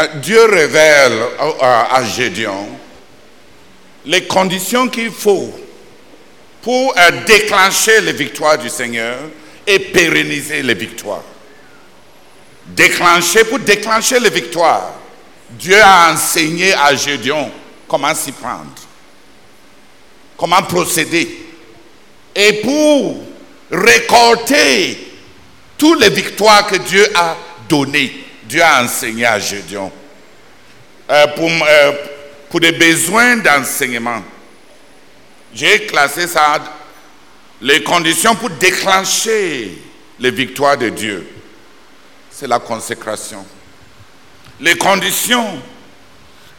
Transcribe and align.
euh, 0.00 0.06
Dieu 0.20 0.44
révèle 0.44 1.18
à, 1.60 1.96
à 1.96 2.04
Gédéon 2.04 2.68
les 4.06 4.26
conditions 4.26 4.88
qu'il 4.88 5.10
faut 5.10 5.52
pour 6.62 6.94
euh, 6.96 7.10
déclencher 7.26 8.00
les 8.00 8.12
victoires 8.12 8.58
du 8.58 8.68
Seigneur 8.68 9.18
et 9.66 9.78
pérenniser 9.78 10.62
les 10.62 10.74
victoires. 10.74 11.22
Déclencher, 12.66 13.44
pour 13.44 13.58
déclencher 13.58 14.20
les 14.20 14.30
victoires, 14.30 14.92
Dieu 15.50 15.80
a 15.82 16.12
enseigné 16.12 16.72
à 16.74 16.94
Gédéon 16.94 17.50
comment 17.88 18.14
s'y 18.14 18.32
prendre, 18.32 18.70
comment 20.36 20.62
procéder. 20.62 21.46
Et 22.34 22.52
pour 22.62 23.16
récolter 23.70 25.12
toutes 25.76 26.00
les 26.00 26.10
victoires 26.10 26.66
que 26.66 26.76
Dieu 26.76 27.06
a 27.14 27.36
données, 27.68 28.12
Dieu 28.50 28.64
a 28.64 28.82
enseigné 28.82 29.24
à 29.26 29.38
Gédéon. 29.38 29.92
Euh, 31.08 31.26
pour, 31.36 31.48
euh, 31.48 31.92
pour 32.50 32.58
des 32.58 32.72
besoins 32.72 33.36
d'enseignement, 33.36 34.24
j'ai 35.54 35.86
classé 35.86 36.26
ça, 36.26 36.60
les 37.60 37.84
conditions 37.84 38.34
pour 38.34 38.50
déclencher 38.50 39.78
les 40.18 40.32
victoires 40.32 40.76
de 40.76 40.88
Dieu. 40.88 41.28
C'est 42.28 42.48
la 42.48 42.58
consécration. 42.58 43.46
Les 44.58 44.76
conditions 44.76 45.62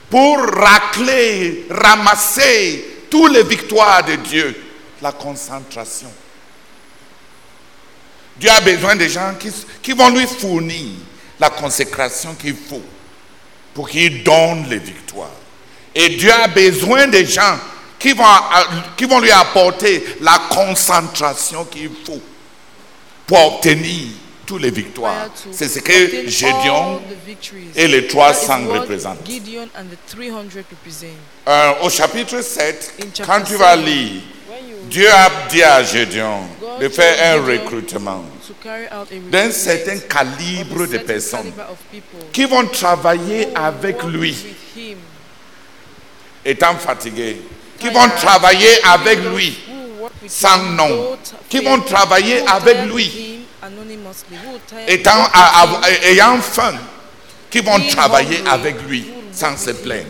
pour 0.09 0.38
racler, 0.39 1.66
ramasser 1.70 2.86
toutes 3.09 3.34
les 3.34 3.44
victoires 3.44 4.05
de 4.05 4.16
Dieu. 4.16 4.55
La 5.02 5.12
concentration. 5.12 6.12
Dieu 8.38 8.50
a 8.50 8.62
besoin 8.62 8.95
de 8.95 9.08
gens 9.08 9.34
qui 9.81 9.92
vont 9.92 10.09
lui 10.09 10.26
fournir 10.26 10.92
la 11.41 11.50
consécration 11.50 12.36
qu'il 12.36 12.55
faut 12.55 12.84
pour 13.73 13.90
qu'il 13.90 14.23
donne 14.23 14.68
les 14.70 14.77
victoires. 14.77 15.31
Et 15.95 16.09
Dieu 16.09 16.31
a 16.31 16.47
besoin 16.47 17.08
de 17.08 17.23
gens 17.23 17.58
qui 17.97 18.14
vont, 18.14 18.23
qui 18.95 19.06
vont 19.06 19.20
lui 19.20 19.31
apporter 19.31 20.06
la 20.22 20.39
concentration 20.50 21.66
qu'il 21.66 21.89
faut 22.06 22.22
pour 23.25 23.56
obtenir 23.56 24.08
toutes 24.45 24.62
les 24.62 24.72
victoires. 24.72 25.30
C'est 25.52 25.67
ce 25.67 25.80
que 25.80 26.28
Gédéon 26.30 27.02
et 27.75 27.88
les 27.88 28.08
300 28.08 28.67
représentent. 28.67 29.19
Euh, 31.47 31.72
au 31.81 31.89
chapitre 31.89 32.42
7, 32.42 32.94
quand 33.25 33.42
tu 33.42 33.56
vas 33.56 33.75
lire, 33.75 34.22
Dieu 34.84 35.09
a 35.12 35.30
dit 35.50 35.64
à 35.64 35.84
Gédéon 35.84 36.42
de 36.80 36.88
faire 36.89 37.36
un 37.36 37.45
recrutement 37.45 38.23
d'un 39.30 39.52
certain 39.52 40.00
calibre 40.00 40.88
de 40.88 40.97
personnes 41.00 41.52
qui 42.31 42.45
vont 42.45 42.66
travailler 42.67 43.47
avec 43.56 44.03
lui, 44.03 44.36
étant 46.45 46.75
fatigués, 46.75 47.42
qui 47.80 47.89
vont 47.89 48.09
travailler 48.17 48.84
avec 48.84 49.19
lui. 49.19 49.58
sans 50.28 50.58
nom, 50.64 51.17
qui 51.50 51.59
vont 51.59 51.80
travailler 51.81 52.42
avec 52.47 52.86
lui. 52.92 53.39
étant, 54.88 55.28
ayant 56.03 56.39
faim, 56.42 56.75
qui 57.50 57.59
vont 57.59 57.80
travailler 57.88 58.42
avec 58.47 58.81
lui 58.88 59.12
sans 59.31 59.58
se 59.58 59.72
plaindre. 59.72 60.06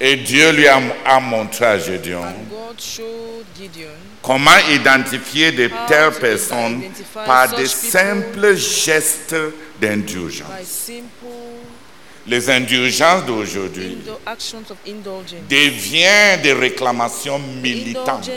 Et 0.00 0.16
Dieu 0.16 0.52
lui 0.52 0.66
a, 0.68 1.20
montré 1.20 1.64
à 1.64 1.78
Gédéon 1.78 2.22
comment 4.22 4.58
identifier 4.70 5.52
de 5.52 5.70
telles 5.88 6.12
personnes 6.12 6.82
par 7.26 7.54
des 7.56 7.66
simples 7.66 8.56
gestes 8.56 9.34
d'indulgence. 9.80 10.90
Les 12.26 12.50
indulgences 12.50 13.24
d'aujourd'hui 13.24 13.98
deviennent 15.48 16.42
des 16.42 16.52
réclamations 16.52 17.38
militantes 17.38 18.30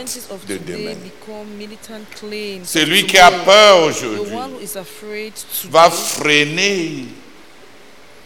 de 0.48 0.56
demain. 0.56 0.94
Celui 2.64 3.06
qui 3.06 3.18
a 3.18 3.30
peur 3.30 3.84
aujourd'hui 3.84 4.34
va 5.70 5.90
freiner 5.90 7.04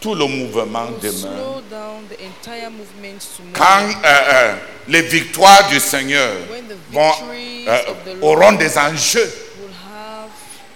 tout 0.06 0.14
le 0.14 0.26
mouvement 0.26 0.86
demain. 1.02 1.36
Quand 3.52 3.64
euh, 3.64 4.04
euh, 4.04 4.54
les 4.86 5.02
victoires 5.02 5.66
du 5.68 5.80
Seigneur 5.80 6.32
vont, 6.92 7.10
euh, 7.66 7.78
auront 8.22 8.52
des 8.52 8.78
enjeux, 8.78 9.28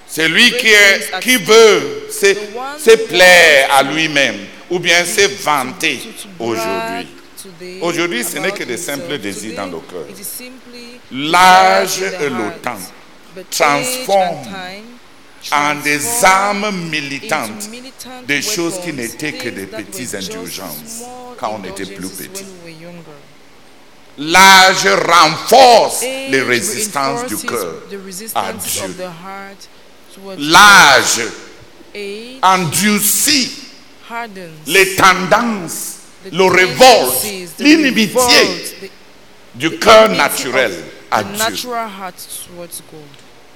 celui 0.08 0.50
qui, 0.56 0.66
est, 0.66 1.20
qui 1.20 1.36
veut 1.36 2.08
se, 2.10 2.34
se 2.76 2.96
plaire 3.06 3.72
à 3.72 3.84
lui-même 3.84 4.34
ou 4.68 4.80
bien 4.80 5.04
se 5.04 5.28
vanter 5.44 6.00
aujourd'hui. 6.41 7.06
Aujourd'hui, 7.82 8.24
ce 8.24 8.38
n'est 8.38 8.50
que 8.50 8.64
des 8.64 8.76
simples 8.76 9.16
désirs 9.18 9.54
dans 9.54 9.66
le 9.66 9.78
cœur. 9.78 10.06
L'âge 11.12 12.02
et 12.20 12.28
le 12.28 12.60
temps 12.60 12.78
transforment 13.48 14.42
en 15.53 15.75
des 15.77 16.25
âmes 16.25 16.89
militantes 16.91 17.69
des 18.27 18.43
choses 18.43 18.81
qui 18.84 18.93
n'étaient 18.93 19.33
que 19.33 19.49
des 19.49 19.67
petites 19.67 20.15
indulgences 20.15 21.03
quand 21.39 21.61
on 21.61 21.69
était 21.69 21.87
plus 21.87 22.09
petit. 22.09 22.45
L'âge 24.19 24.87
renforce 24.87 26.03
les 26.03 26.43
résistances 26.43 27.27
du 27.27 27.37
cœur 27.37 27.75
à 28.34 28.53
Dieu. 28.53 28.97
L'âge 30.39 31.23
endurcit 32.43 33.53
les 34.67 34.97
tendances, 34.97 35.97
le 36.31 36.45
révolte, 36.45 37.25
l'inimitié 37.59 38.77
du 39.55 39.78
cœur 39.78 40.11
naturel 40.11 40.72
à 41.11 41.22
Dieu. 41.25 41.71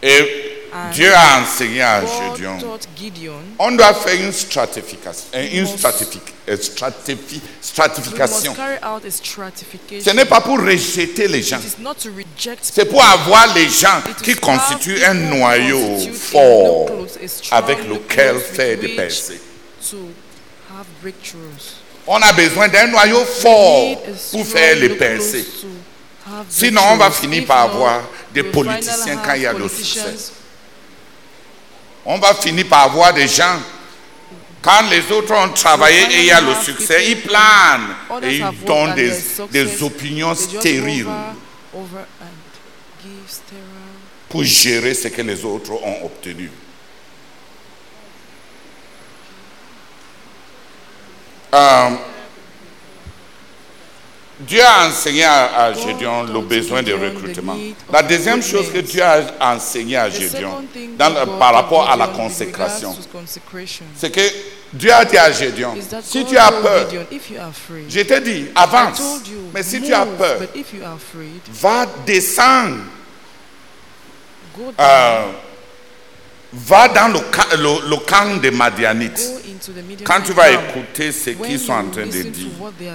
Et 0.03 0.64
Dieu 0.93 1.13
a 1.15 1.41
enseigné 1.41 1.83
à 1.83 2.03
Gédéon. 2.05 2.59
On 3.59 3.73
doit 3.73 3.95
faire 3.95 4.21
une 4.21 4.33
stratification. 4.33 5.27
Une 5.33 5.67
stratification. 5.67 6.35
Ce 10.01 10.11
n'est 10.11 10.25
pas 10.25 10.41
pour 10.41 10.59
rejeter 10.59 11.29
les 11.29 11.43
gens. 11.43 11.61
C'est 12.61 12.87
pour 12.87 13.05
avoir 13.05 13.55
les 13.55 13.69
gens 13.69 14.03
qui 14.23 14.35
constituent 14.35 15.05
un 15.05 15.15
noyau 15.15 15.99
fort 16.13 16.89
avec 17.53 17.87
lequel 17.89 18.41
faire 18.41 18.77
des 18.79 18.89
percées. 18.89 19.41
On 22.07 22.21
a 22.21 22.33
besoin 22.33 22.69
d'un 22.69 22.89
noyau 22.89 23.25
fort 23.25 24.03
pour 24.33 24.47
faire 24.47 24.77
les 24.77 24.91
percées. 24.91 25.47
Sinon, 26.49 26.83
on 26.91 26.97
va 26.97 27.11
finir 27.13 27.47
par 27.47 27.61
avoir 27.63 28.01
des 28.33 28.43
politiciens 28.43 29.19
quand 29.25 29.35
il 29.35 29.43
y 29.43 29.47
a 29.47 29.53
le 29.53 29.69
succès. 29.69 30.15
On 32.07 32.19
va 32.19 32.35
finir 32.35 32.67
par 32.69 32.83
avoir 32.85 33.13
des 33.15 33.27
gens, 33.29 33.59
quand 34.61 34.83
les 34.91 35.11
autres 35.13 35.35
ont 35.35 35.51
travaillé 35.51 36.03
et 36.11 36.19
il 36.21 36.25
y 36.27 36.31
a 36.31 36.41
le 36.41 36.55
succès, 36.63 37.11
ils 37.11 37.21
planent 37.23 37.95
et 38.23 38.37
ils 38.37 38.65
donnent 38.67 38.95
des, 38.95 39.13
des 39.51 39.83
opinions 39.83 40.35
stériles. 40.35 41.07
pour 44.29 44.43
gérer 44.43 44.95
ce 44.95 45.09
que 45.09 45.23
les 45.23 45.45
autres 45.45 45.71
ont 45.73 46.07
obtenu. 46.07 46.51
Euh, 51.55 51.91
Dieu 54.41 54.61
a 54.63 54.89
enseigné 54.89 55.25
à, 55.25 55.73
Gédéon 55.73 56.25
le 56.25 56.41
besoin 56.41 56.83
de 56.83 56.93
recrutement. 56.93 57.57
La 57.93 58.03
deuxième 58.03 58.43
chose 58.43 58.71
que 58.73 58.79
Dieu 58.79 59.03
a 59.03 59.55
enseigné 59.55 59.97
à 59.97 60.11
Gédéon 60.11 60.65
par 61.39 61.55
rapport 61.55 61.89
à 61.89 61.97
la 61.97 62.09
consécration, 62.09 62.97
c'est 63.97 64.11
que 64.11 64.21
Dieu 64.73 64.93
a 64.93 65.05
dit 65.05 65.17
à 65.17 65.31
Gédéon, 65.31 65.75
si 66.03 66.25
tu 66.25 66.37
as 66.37 66.51
peur, 66.51 66.89
je 67.89 68.01
t'ai 68.01 68.21
dit, 68.21 68.47
avance. 68.57 69.01
Mais 69.55 69.63
si 69.63 69.81
tu 69.81 69.95
as 69.95 70.05
peur, 70.05 70.39
va 71.53 71.87
descendre. 72.05 72.79
Euh, 74.79 75.23
va 76.53 76.87
dans 76.89 77.09
le, 77.13 77.91
le 77.91 77.97
camp 78.07 78.41
des 78.41 78.51
Madianites. 78.53 79.44
Quand 80.05 80.21
tu 80.21 80.33
vas 80.33 80.51
écouter 80.51 81.13
ce 81.13 81.31
qu'ils 81.31 81.59
sont 81.59 81.73
en 81.73 81.89
train 81.91 82.07
de 82.07 82.23
dire, 82.23 82.49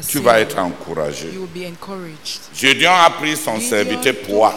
tu 0.08 0.20
vas 0.20 0.40
être 0.40 0.58
encouragé. 0.60 1.30
Gédéon 2.54 2.94
a 2.94 3.10
pris 3.12 3.36
son 3.38 3.60
serviteur 3.60 4.16
poids. 4.28 4.54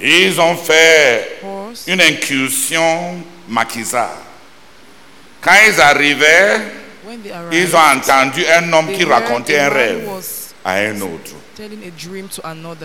Ils 0.00 0.40
ont 0.40 0.56
fait 0.56 1.40
une 1.86 2.00
incursion 2.00 3.22
maquisard. 3.48 4.18
Quand 5.40 5.54
ils 5.68 5.80
arrivaient, 5.80 6.60
ils 7.52 7.74
ont 7.76 7.78
entendu 7.78 8.44
un 8.46 8.72
homme 8.72 8.92
qui 8.92 9.04
racontait 9.04 9.58
un 9.58 9.68
rêve 9.68 10.08
à 10.64 10.72
un 10.74 11.00
autre. 11.00 11.32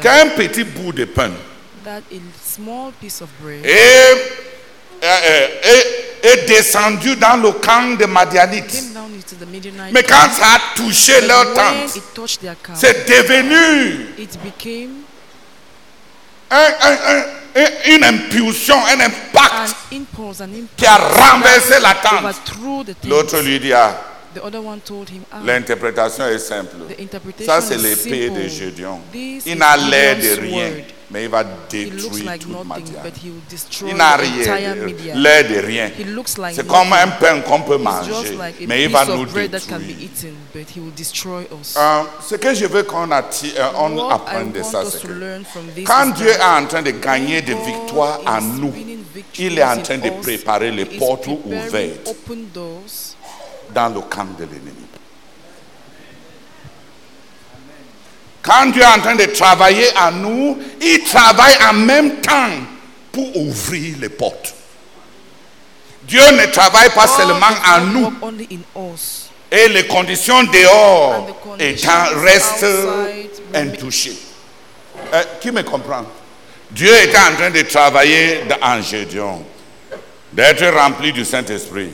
Qu'un 0.02 0.28
petit 0.36 0.64
bout 0.64 0.92
de 0.92 1.06
pain. 1.06 1.32
Et, 3.64 3.70
et, 5.02 5.06
et 5.06 6.09
est 6.24 6.48
descendu 6.48 7.16
dans 7.16 7.38
le 7.42 7.52
camp 7.54 7.98
des 7.98 8.08
Madianites. 8.08 8.84
Mais 9.92 10.04
quand 10.04 10.30
ça 10.38 10.56
a 10.56 10.60
touché 10.76 11.22
leur 11.22 11.54
tente, 11.54 12.00
c'est 12.76 13.08
devenu 13.08 14.08
un- 16.52 16.74
un- 16.82 17.24
un- 17.56 17.96
une 17.96 18.04
impulsion, 18.04 18.76
un 18.86 19.00
an 19.00 19.06
impact 19.06 19.76
qui 20.78 20.86
a 20.86 20.96
renversé 20.98 21.80
la 21.82 21.94
tente. 21.96 22.36
L'autre 23.06 23.40
lui 23.42 23.60
dit, 23.60 23.74
ah, 23.74 24.06
The 24.36 24.42
other 24.44 24.64
one 24.64 24.80
told 24.82 25.10
him, 25.10 25.24
ah, 25.32 25.38
l'interprétation 25.44 26.28
est 26.28 26.38
simple. 26.38 26.76
Ça, 27.46 27.62
c'est 27.62 27.78
l'épée 27.78 28.30
de 28.30 28.48
Gédéon. 28.48 29.02
Il 29.46 29.58
n'a 29.58 29.76
l'air 29.76 30.16
de 30.18 30.22
rien. 30.40 30.70
Mais 31.12 31.24
il 31.24 31.30
va 31.30 31.44
détruire 31.44 32.26
like 32.26 32.42
toute 32.42 32.54
destroy 33.50 33.90
Il 33.90 33.96
n'a 33.96 34.16
rien, 34.16 34.76
l'air 35.16 35.50
de 35.50 35.56
rien. 35.66 35.90
Like 36.38 36.56
C'est 36.56 36.68
comme 36.68 36.94
un 36.94 37.08
pain 37.08 37.40
qu'on 37.42 37.62
peut 37.62 37.78
manger, 37.78 38.36
like 38.38 38.56
mais 38.68 38.84
il 38.84 38.90
va 38.92 39.06
nous 39.06 39.26
détruire. 39.26 39.50
Euh, 41.78 42.02
ce 42.22 42.36
que 42.36 42.54
je 42.54 42.66
veux 42.66 42.84
qu'on 42.84 43.10
euh, 43.12 44.10
apprenne 44.10 44.52
de 44.52 44.62
ça, 44.64 44.84
c'est 44.86 45.02
que 45.02 45.84
quand 45.84 46.08
Dieu 46.16 46.28
est 46.30 46.42
en 46.42 46.66
train 46.66 46.82
de 46.82 46.92
gagner 46.92 47.42
des 47.42 47.56
victoires 47.56 48.20
à 48.26 48.40
nous, 48.42 48.74
il 49.38 49.58
est 49.58 49.64
en 49.64 49.70
in 49.70 49.78
train 49.78 49.98
de 49.98 50.10
préparer 50.22 50.72
les 50.72 50.86
portes 50.86 51.28
ouvertes 51.28 52.16
dans 53.74 53.90
le 53.90 54.02
camp 54.02 54.26
de 54.38 54.44
l'ennemi. 54.46 54.89
Quand 58.50 58.66
Dieu 58.72 58.82
est 58.82 58.86
en 58.86 59.00
train 59.00 59.16
de 59.16 59.26
travailler 59.26 59.88
à 59.96 60.10
nous, 60.10 60.58
il 60.82 61.04
travaille 61.04 61.56
en 61.70 61.74
même 61.74 62.16
temps 62.22 62.50
pour 63.12 63.38
ouvrir 63.38 63.96
les 64.02 64.10
portes. 64.10 64.56
Dieu 66.04 66.22
ne 66.32 66.46
travaille 66.48 66.90
pas 66.90 67.06
God 67.06 67.16
seulement 67.16 67.46
en 67.68 67.82
nous 67.82 68.12
et 69.52 69.68
les 69.70 69.86
conditions 69.86 70.42
dehors 70.44 71.28
étant 71.60 72.06
restent 72.24 72.66
intouchées. 73.54 74.18
Euh, 75.14 75.24
qui 75.40 75.52
me 75.52 75.62
comprend? 75.62 76.06
Dieu 76.72 76.92
était 77.04 77.18
en 77.18 77.36
train 77.36 77.50
de 77.52 77.62
travailler 77.62 78.42
dans- 78.50 78.68
en 78.68 78.82
Gédéon, 78.82 79.44
d'être 80.34 80.66
rempli 80.76 81.12
du 81.14 81.24
Saint-Esprit, 81.26 81.92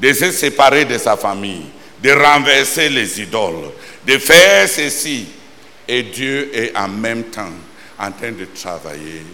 de 0.00 0.12
se 0.12 0.32
séparer 0.32 0.84
de 0.84 0.98
sa 0.98 1.16
famille, 1.16 1.66
de 2.02 2.10
renverser 2.12 2.88
les 2.88 3.20
idoles, 3.20 3.70
de 4.06 4.18
faire 4.18 4.68
ceci. 4.68 5.26
Et 5.88 6.02
Dieu 6.04 6.50
est 6.54 6.76
en 6.76 6.88
même 6.88 7.24
temps 7.24 7.52
en 7.98 8.10
train 8.12 8.32
de 8.32 8.44
travailler 8.46 9.24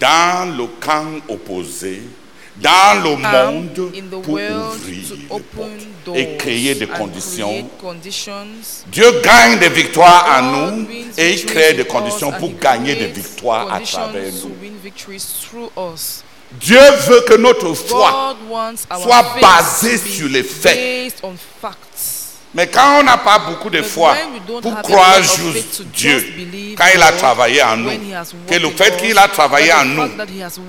dans 0.00 0.56
le 0.56 0.66
camp 0.80 1.20
opposé, 1.28 2.02
dans 2.56 3.02
le 3.02 3.16
monde, 3.16 4.22
pour 4.22 4.34
ouvrir 4.34 5.14
les 6.14 6.20
et 6.20 6.36
créer 6.36 6.74
des 6.74 6.86
and 6.86 6.98
conditions. 6.98 7.68
Dieu 8.88 9.20
gagne 9.22 9.58
des 9.58 9.68
victoires 9.68 10.26
à 10.30 10.42
nous 10.42 10.86
et 11.16 11.32
il 11.32 11.46
crée 11.46 11.74
des 11.74 11.84
conditions 11.84 12.32
pour 12.32 12.56
gagner 12.58 12.94
des 12.94 13.06
victoires 13.06 13.72
à 13.72 13.80
travers 13.80 14.32
nous. 14.32 14.54
Dieu 16.60 16.80
veut 17.08 17.22
que 17.22 17.36
notre 17.36 17.72
foi, 17.72 18.36
soit 19.00 19.36
basée 19.40 19.96
sur 19.96 20.28
les 20.28 20.42
faits. 20.42 21.14
Mais 22.54 22.66
quand 22.66 23.00
on 23.00 23.02
n'a 23.02 23.16
pas 23.16 23.38
beaucoup 23.38 23.70
de 23.70 23.80
foi 23.82 24.14
pour 24.60 24.82
croire 24.82 25.22
juste 25.22 25.82
Dieu, 25.94 26.22
quand 26.76 26.84
il 26.94 27.02
a 27.02 27.12
travaillé 27.12 27.62
en 27.62 27.76
nous, 27.78 27.90
que 28.46 28.54
le 28.56 28.68
fait 28.70 28.96
qu'il 28.98 29.16
a 29.18 29.28
travaillé 29.28 29.72
en 29.72 29.84
nous 29.86 30.08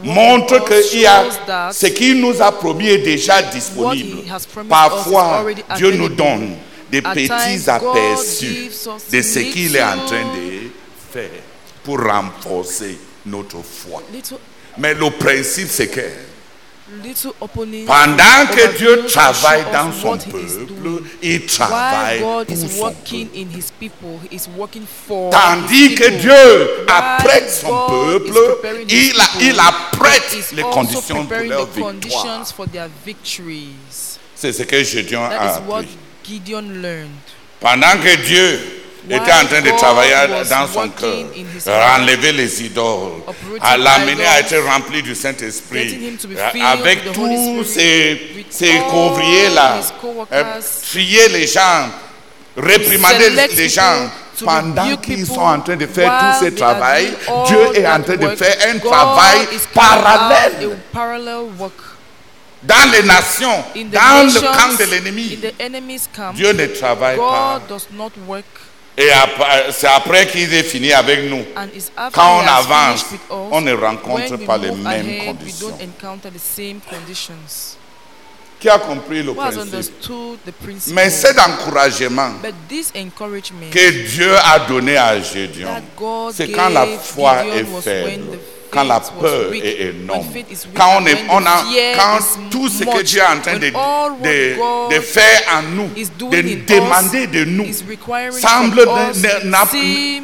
montre 0.04 0.54
in 0.54 0.58
us 0.60 0.64
que 0.66 0.94
il 0.96 1.02
y 1.02 1.06
a 1.06 1.72
ce 1.72 1.88
qu'il 1.88 2.22
nous 2.22 2.42
a 2.42 2.52
promis 2.52 2.88
est 2.88 3.00
déjà 3.00 3.42
disponible. 3.42 4.20
Parfois, 4.70 5.46
Dieu 5.76 5.92
nous 5.92 6.10
donne 6.10 6.56
des 6.90 7.02
petits 7.02 7.70
aperçus 7.70 8.70
de 9.12 9.22
ce 9.22 9.40
qu'il 9.40 9.76
est 9.76 9.84
en 9.84 10.06
train 10.06 10.24
de 10.24 10.70
faire 11.12 11.30
pour 11.84 12.00
renforcer 12.02 12.98
notre 13.26 13.58
foi. 13.62 14.02
Mais 14.78 14.94
le 14.94 15.10
principe, 15.12 15.68
c'est 15.70 15.88
que 15.88 16.02
pendant 17.86 18.46
que 18.54 18.78
Dieu 18.78 19.06
travaille 19.08 19.64
dans 19.72 19.92
son 19.92 20.18
peuple, 20.18 21.04
il 21.22 21.46
travaille 21.46 22.20
God 22.20 22.48
pour 22.48 22.56
is 22.58 22.60
son 22.70 22.80
working 22.82 23.28
peuple. 23.28 23.40
in 23.40 23.58
his 23.58 23.72
people, 23.80 24.20
he 24.30 24.36
is 24.36 24.48
working 24.58 24.86
for 25.08 25.32
Tandis 25.32 25.96
que. 25.96 26.10
Dieu 26.10 26.86
apprête 26.88 27.50
son 27.50 27.88
peuple, 27.88 28.34
il, 28.90 29.14
a- 29.20 29.42
il 29.42 29.60
apprête 29.60 30.38
les 30.54 30.64
conditions 30.64 31.26
pour 31.26 31.38
leur 31.38 31.66
the 31.68 31.76
victoire. 31.76 31.92
conditions 31.94 32.46
for 32.56 32.68
their 32.70 32.88
victories. 33.06 34.20
C'est 34.36 34.52
ce 34.54 34.64
que 34.64 34.84
Gédéon 34.84 35.30
That 35.30 35.36
a 35.40 35.56
appris. 35.56 35.88
Gideon 36.26 36.64
learned. 36.82 37.10
Pendant 37.60 37.98
que 38.04 38.16
Dieu 38.26 38.60
était 39.10 39.32
en 39.34 39.46
train 39.46 39.62
de 39.62 39.72
travailler 39.78 40.14
dans 40.50 40.68
son 40.68 40.90
cœur, 40.90 41.26
enlever 41.98 42.32
les 42.32 42.64
idoles, 42.64 43.12
à 43.62 43.78
l'amener 43.78 44.26
à 44.26 44.40
être 44.40 44.56
rempli 44.66 45.02
du 45.02 45.16
Saint-Esprit, 45.16 46.18
avec 46.64 47.12
tous 47.12 47.64
ces, 47.66 48.46
ces 48.50 48.74
couvriers-là, 48.90 49.80
coworkers, 50.02 50.28
euh, 50.38 50.62
trier 50.90 51.30
les 51.30 51.48
gens, 51.48 51.90
réprimander 52.58 53.30
les 53.56 53.70
gens, 53.70 54.10
pendant 54.44 54.96
qu'ils 54.98 55.26
sont 55.26 55.40
en 55.42 55.60
train 55.60 55.76
de 55.76 55.86
faire 55.86 56.12
tout 56.40 56.46
ce 56.46 56.52
travail, 56.52 57.14
Dieu 57.48 57.76
est 57.76 57.88
en 57.88 58.02
train 58.02 58.16
de 58.18 58.30
faire 58.36 58.56
un 58.74 58.80
travail 58.80 59.40
parallèle 59.74 60.70
dans 62.64 62.92
les 62.92 63.04
nations, 63.04 63.64
dans 63.76 64.26
le 64.34 64.40
camp 64.40 64.78
de 64.80 64.90
l'ennemi. 64.90 65.38
Dieu 66.34 66.54
ne 66.54 66.66
travaille 66.68 67.18
pas. 67.18 67.62
Et 68.96 69.10
après- 69.12 69.72
c'est 69.72 69.88
après 69.88 70.28
qu'il 70.28 70.54
est 70.54 70.64
fini 70.64 70.94
avec 70.94 71.24
nous. 71.30 71.44
Quand 72.14 72.38
on 72.44 72.48
avance, 72.48 73.02
us, 73.12 73.18
on 73.52 73.60
ne 73.62 73.74
rencontre 73.74 74.38
pas 74.46 74.58
les 74.58 74.70
mêmes 74.72 74.86
ahead, 74.88 75.26
conditions. 75.26 75.78
Qui 78.60 78.70
a 78.70 78.78
compris 78.80 79.24
le 79.24 79.34
principe? 79.34 79.74
Mais 80.94 81.10
cet 81.10 81.38
encouragement 81.40 82.34
que 83.72 83.90
Dieu 84.08 84.36
a 84.38 84.60
donné 84.60 84.96
à 84.96 85.20
Gédéon, 85.20 85.70
c'est 86.34 86.50
quand 86.52 86.70
la 86.70 86.86
foi 87.02 87.46
est 87.48 87.66
faible, 87.82 88.40
quand 88.74 88.84
la 88.84 89.00
peur 89.00 89.52
weak, 89.52 89.64
est 89.64 89.82
énorme, 89.90 90.28
quand, 90.74 90.98
on 91.00 91.06
est, 91.06 91.18
on 91.30 91.42
the 91.42 91.48
a, 91.48 91.64
quand 91.96 92.20
tout 92.50 92.68
ce 92.70 92.84
que 92.84 93.04
Dieu 93.04 93.22
est 93.22 93.26
en 93.26 93.40
train 93.40 93.58
de, 93.58 93.70
de, 94.96 95.00
faire 95.00 95.42
en 95.54 95.62
nous, 95.62 95.90
de 96.30 96.66
demander 96.66 97.28
de 97.28 97.46
nous, 97.46 97.68
semble 98.32 98.82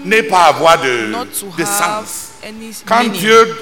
ne- 0.05 0.21
pas 0.21 0.45
avoir 0.45 0.81
de, 0.81 1.11
de 1.57 1.65
sens. 1.65 2.31
Quand. 2.85 3.03
Dieu, 3.03 3.55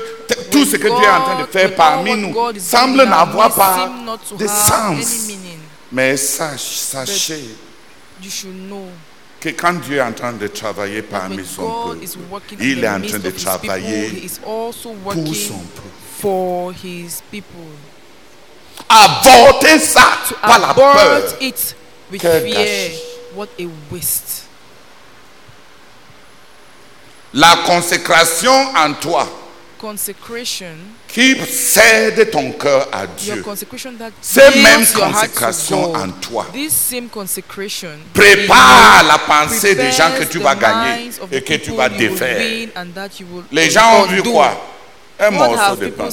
tout 0.51 0.65
ce 0.65 0.75
que 0.77 0.87
Dieu 0.87 1.05
est 1.05 1.09
en 1.09 1.21
train 1.21 1.41
de 1.41 1.47
faire 1.47 1.75
parmi 1.75 2.15
nous 2.15 2.33
semble 2.59 3.03
n'avoir 3.03 3.53
pas 3.53 3.89
de 4.37 4.47
sens. 4.47 5.29
Mais 5.91 6.17
sache, 6.17 6.61
sachez 6.77 7.43
You 8.21 8.31
should 8.31 8.67
know 8.67 8.87
que 9.39 9.49
quand 9.49 9.73
Dieu 9.73 9.97
est 9.97 10.01
en 10.01 10.13
train 10.13 10.33
de 10.33 10.47
travailler 10.47 11.01
parmi 11.01 11.45
son 11.45 11.69
peuple, 11.89 12.05
il 12.59 12.83
est 12.83 12.89
en 12.89 13.01
train 13.01 13.19
de 13.19 13.29
people, 13.29 13.43
travailler 13.43 14.27
pour 14.41 14.73
son 14.73 14.95
peuple. 15.03 15.87
Avorter 18.89 19.79
ça 19.79 20.07
To 20.29 20.35
par 20.35 20.59
la 20.59 20.73
peur. 20.73 21.37
it 21.41 21.75
with 22.11 22.21
Quel 22.21 22.41
fear. 22.41 22.91
What 23.35 23.47
a 23.59 23.67
waste. 23.91 24.43
La 27.33 27.57
consécration 27.65 28.53
en 28.75 28.93
toi 28.93 29.27
Consecration, 29.79 30.75
qui 31.07 31.35
cède 31.45 32.29
ton 32.31 32.51
cœur 32.53 32.87
à 32.91 33.05
Dieu. 33.07 33.41
consecration 33.41 33.93
that 33.97 34.11
Cette 34.21 34.55
yields 34.55 34.63
même 34.63 34.81
your 34.81 35.03
heart 35.07 35.13
to 35.13 35.27
consécration 35.27 35.81
God. 35.91 35.95
en 36.01 36.09
toi 36.19 36.47
This 36.53 36.73
same 36.73 37.07
consecration 37.09 37.89
prépare 38.13 39.03
la 39.07 39.17
pensée 39.19 39.75
des 39.75 39.91
gens 39.91 40.11
que 40.17 40.23
tu 40.25 40.39
vas 40.39 40.55
gagner 40.55 41.09
et 41.31 41.41
que 41.41 41.53
tu 41.55 41.71
vas 41.71 41.89
défaire. 41.89 42.37
win 42.39 42.69
and 42.75 42.87
that 42.95 43.09
you 43.19 43.27
will 43.31 43.43
Les 43.51 43.69
gens 43.69 44.01
ont 44.01 44.05
vu 44.07 44.23
quoi? 44.23 44.51
Un 45.19 45.31
morceau 45.31 45.75
de 45.75 45.87
pain. 45.87 46.09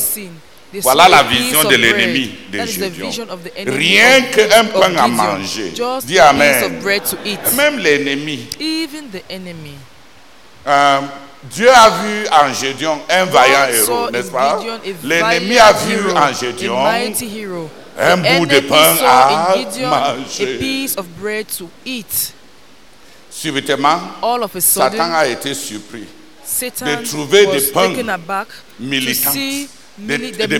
Voilà 0.80 1.08
la 1.08 1.22
vision 1.22 1.62
de 1.64 1.76
l'ennemi 1.76 2.32
de 2.50 3.70
Rien 3.70 4.22
qu'un 4.22 4.64
pain 4.64 4.96
à 4.96 5.06
manger. 5.08 5.72
Dis 6.04 6.18
a 6.18 6.28
Amen. 6.30 6.54
piece 6.54 6.64
of 6.66 6.82
bread 6.82 7.02
to 7.04 7.16
eat. 7.24 7.38
Même 7.56 7.78
l'ennemi. 7.78 8.48
Even 8.60 9.08
the 9.10 9.22
enemy. 9.30 9.74
Euh, 10.66 11.00
Dieu 11.50 11.68
a 11.68 11.90
vu 11.90 12.26
en 12.28 12.52
Gédéon 12.54 13.00
un 13.08 13.24
vaillant 13.26 13.68
héros, 13.68 14.10
n'est-ce 14.10 14.30
pas? 14.30 14.60
L'ennemi 15.02 15.58
a 15.58 15.72
vu 15.72 16.10
en 16.10 16.32
hero. 17.36 17.70
un 17.98 18.16
bout 18.16 18.46
de 18.46 18.60
pain 18.60 18.96
à 19.06 19.54
manger. 19.56 20.54
a 20.54 20.58
piece 20.58 20.96
of 20.96 21.06
bread 21.20 21.46
to 21.46 21.68
eat. 21.84 22.32
Subitement, 23.30 24.00
All 24.22 24.42
of 24.42 24.54
a 24.56 24.60
Satan 24.60 25.12
a 25.12 25.26
été 25.26 25.54
surpris. 25.54 26.06
Satan 26.44 26.86
de 26.86 27.04
trouver 27.06 27.46
des 27.46 27.60
pains 27.72 27.92
militants 28.78 29.32
des, 29.96 30.18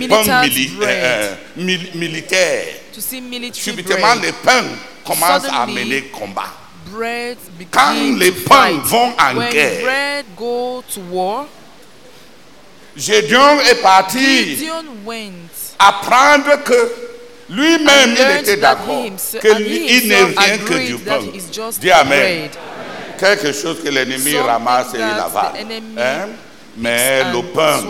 pains 0.09 0.29
euh, 0.29 0.49
euh, 0.83 1.35
mili- 1.57 1.91
militaires. 1.95 2.67
to 2.93 3.01
see 3.01 3.21
military 3.21 3.61
Subitement, 3.63 4.15
les 4.23 4.33
pains 4.33 4.65
commencent 5.05 5.49
à 5.51 5.67
mener 5.67 6.03
combat. 6.05 6.53
Bread 6.91 7.37
Quand 7.71 7.95
les 8.19 8.33
pains 8.33 8.81
vont 8.83 9.13
en 9.19 9.37
when 9.37 9.51
guerre, 9.51 9.83
bread 9.83 10.27
go 10.37 10.83
to 10.93 11.01
war, 11.11 11.47
Gédéon 12.97 13.61
est 13.71 13.83
parti 13.83 14.57
Gideon 14.57 14.85
went 15.05 15.33
apprendre 15.79 16.63
que 16.65 16.93
lui-même, 17.51 18.15
il 18.17 18.41
était 18.41 18.57
d'accord 18.57 19.05
he 19.05 19.09
himself, 19.09 19.43
que 19.43 19.53
and 19.53 19.59
lui, 19.59 19.77
he 19.87 19.97
il 19.99 20.09
n'est 20.09 20.23
rien 20.25 20.59
que 20.59 20.87
du 20.87 20.97
pain. 20.97 21.21
Dis 21.79 21.91
Amen. 21.91 22.49
Quelque 23.19 23.53
chose 23.53 23.83
que 23.83 23.89
l'ennemi 23.89 24.37
ramasse 24.37 24.95
et 24.95 24.99
il 24.99 25.03
avale. 25.03 25.53
Hein? 25.99 26.29
Mais 26.77 27.23
le 27.33 27.43
pain, 27.43 27.81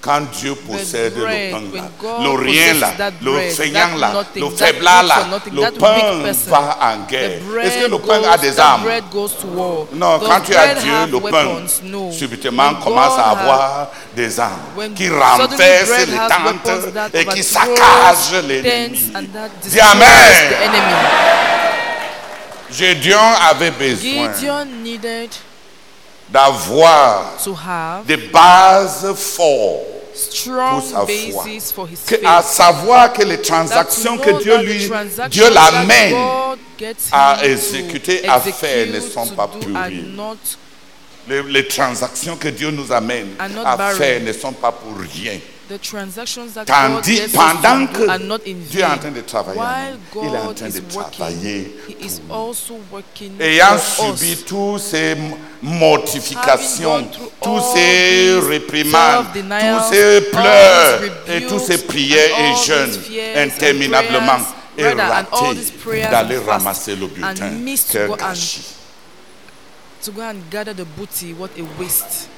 quand 0.00 0.20
Dieu 0.32 0.54
possède 0.54 1.14
le 1.16 1.24
pain, 1.24 1.62
là, 1.74 1.82
le 2.22 2.30
rien 2.30 2.74
là, 2.74 3.10
le 3.22 3.38
feignant 3.50 3.96
là, 3.98 4.12
le 4.34 4.48
faiblard 4.50 5.02
là, 5.02 5.16
le 5.52 5.70
pain 5.78 6.32
va 6.46 6.78
en 6.80 7.06
guerre. 7.10 7.40
Est-ce 7.62 7.84
que 7.84 7.90
le 7.90 7.98
pain 7.98 8.22
a 8.30 8.38
des 8.38 8.58
armes. 8.58 8.84
Non, 9.94 10.18
quand 10.18 10.40
tu 10.40 10.54
as 10.54 10.74
Dieu, 10.74 10.92
le 11.12 11.20
pain, 11.20 12.10
subitement 12.10 12.74
commence 12.76 13.18
à 13.18 13.30
avoir 13.30 13.88
des 14.14 14.40
armes 14.40 14.94
qui 14.94 15.08
renversent 15.10 16.06
les 16.06 16.16
tentes 16.16 17.14
et 17.14 17.24
qui 17.26 17.42
saccagent 17.42 18.42
l'ennemi. 18.48 19.12
Dis 19.64 19.80
Amen. 19.80 20.06
Gédéon 22.70 23.18
avait 23.50 23.70
besoin 23.70 24.30
d'avoir 26.28 27.32
des 28.06 28.16
bases 28.16 29.14
fortes 29.14 29.96
strong 30.14 30.80
pour 30.80 30.90
sa 30.90 31.06
foi. 31.06 31.44
basis 31.44 31.72
for 31.72 31.86
his 31.86 31.98
Que- 32.06 32.24
à 32.26 32.42
savoir 32.42 33.12
que 33.12 33.22
les 33.22 33.40
transactions 33.40 34.16
que 34.18 34.42
Dieu 34.42 34.58
lui, 34.62 34.90
Dieu 35.30 35.50
l'amène 35.50 36.16
à 37.12 37.38
exécuter, 37.44 38.26
à 38.28 38.40
faire 38.40 38.86
ne 38.88 39.00
sont 39.00 39.26
pas 39.28 39.48
not 40.14 40.36
Les, 41.28 41.42
les 41.42 41.66
transactions 41.66 42.36
que 42.36 42.48
Dieu 42.48 42.70
nous 42.70 42.90
amène 42.92 43.34
à 43.38 43.76
faire 43.92 44.20
ne 44.20 44.32
sont 44.32 44.52
pas 44.52 44.72
pour 44.72 44.96
rien. 44.98 45.38
The 45.68 45.78
transactions 45.78 46.54
that 46.54 46.66
God 46.66 47.02
Tandis 47.02 47.32
pendant 47.32 47.86
que 47.92 48.04
do 48.04 48.10
are 48.10 48.18
not 48.18 48.40
in 48.46 48.60
Dieu 48.70 48.80
est 48.80 48.84
en 48.84 48.98
train 48.98 49.10
de 49.10 49.20
travailler, 49.20 49.60
nous, 50.14 50.22
il 50.22 50.34
est 50.34 50.38
en 50.38 50.44
God 50.46 50.56
train 50.56 50.68
is 50.68 50.80
de 50.80 50.94
working, 50.94 51.12
travailler. 51.12 51.76
He 51.88 52.04
is 52.04 52.20
also 52.30 52.74
working 52.90 53.32
Ayant 53.40 53.78
subi 53.78 54.36
tous 54.44 54.78
ces 54.78 55.16
mortifications, 55.62 57.08
all 57.42 57.62
ces 57.74 58.38
réprimandes, 58.48 59.26
tous 59.32 59.90
ces 59.90 60.20
pleurs 60.30 61.02
et 61.28 61.38
rebukes, 61.44 61.60
ces 61.60 61.78
prières 61.78 62.30
et 62.38 62.66
jeûnes 62.66 63.00
interminablement 63.36 64.38
et 64.78 64.88
raté 64.88 65.54
d'aller 66.10 66.38
ramasser 66.38 66.96
le 66.96 67.06
butin. 67.06 67.52
Quel 67.90 68.10
gâchis. 68.16 68.76
to 70.06 70.12
go 70.12 70.22
and 70.22 70.48
gather 70.50 70.72
the 70.72 70.84
booty. 70.84 71.32
What 71.32 71.50
a 71.58 71.64
waste. 71.78 72.28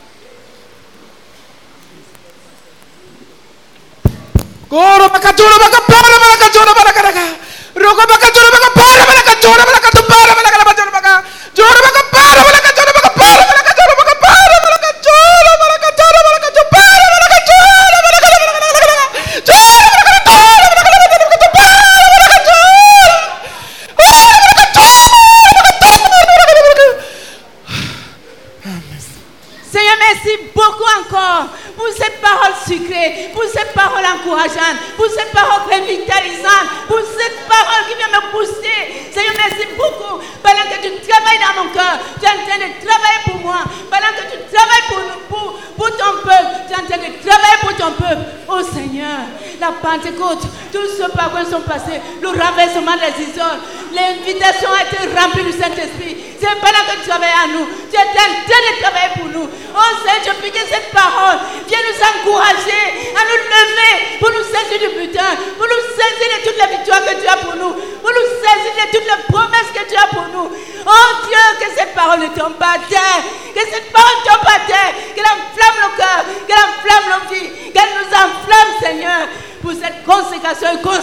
Goro 4.69 5.09
baka 5.09 5.33
jora 5.33 5.57
baka 5.59 5.81
para 5.89 6.17
baka 6.21 6.47
jora 6.53 6.73
baka 6.77 7.01
baka. 7.01 7.25
Roko 7.73 8.03
baka 8.05 8.29
jora 8.37 8.49
baka 8.53 8.69
para 8.77 9.03
baka 9.09 9.35
jora 9.41 9.65
baka 9.65 9.89
tu 9.97 10.03
para 10.05 10.33
baka 10.37 10.49
baka 10.61 10.73
jora 10.77 10.91
baka. 10.93 11.13
Jora 11.57 11.81
baka 11.81 12.01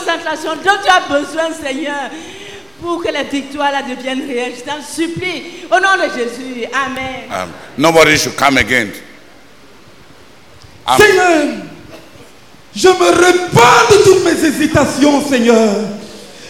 concentration 0.05 0.55
dont 0.63 0.77
tu 0.83 0.89
as 0.89 1.19
besoin, 1.19 1.49
Seigneur 1.61 2.09
pour 2.81 3.01
que 3.03 3.11
la 3.11 3.23
victoire 3.23 3.71
là 3.71 3.81
devienne 3.81 4.27
réelle. 4.27 4.53
Je 4.57 4.61
t'en 4.63 4.81
supplie. 4.81 5.43
Au 5.71 5.79
nom 5.79 5.95
de 5.97 6.09
Jésus. 6.17 6.65
Amen. 6.73 7.23
Um, 7.31 7.49
nobody 7.77 8.17
should 8.17 8.35
come 8.35 8.57
again. 8.57 8.91
Amen. 10.85 10.99
Seigneur, 11.01 11.47
je 12.75 12.87
me 12.89 13.09
répands 13.09 13.87
de 13.89 14.03
toutes 14.03 14.23
mes 14.25 14.45
hésitations, 14.45 15.27
Seigneur. 15.27 15.73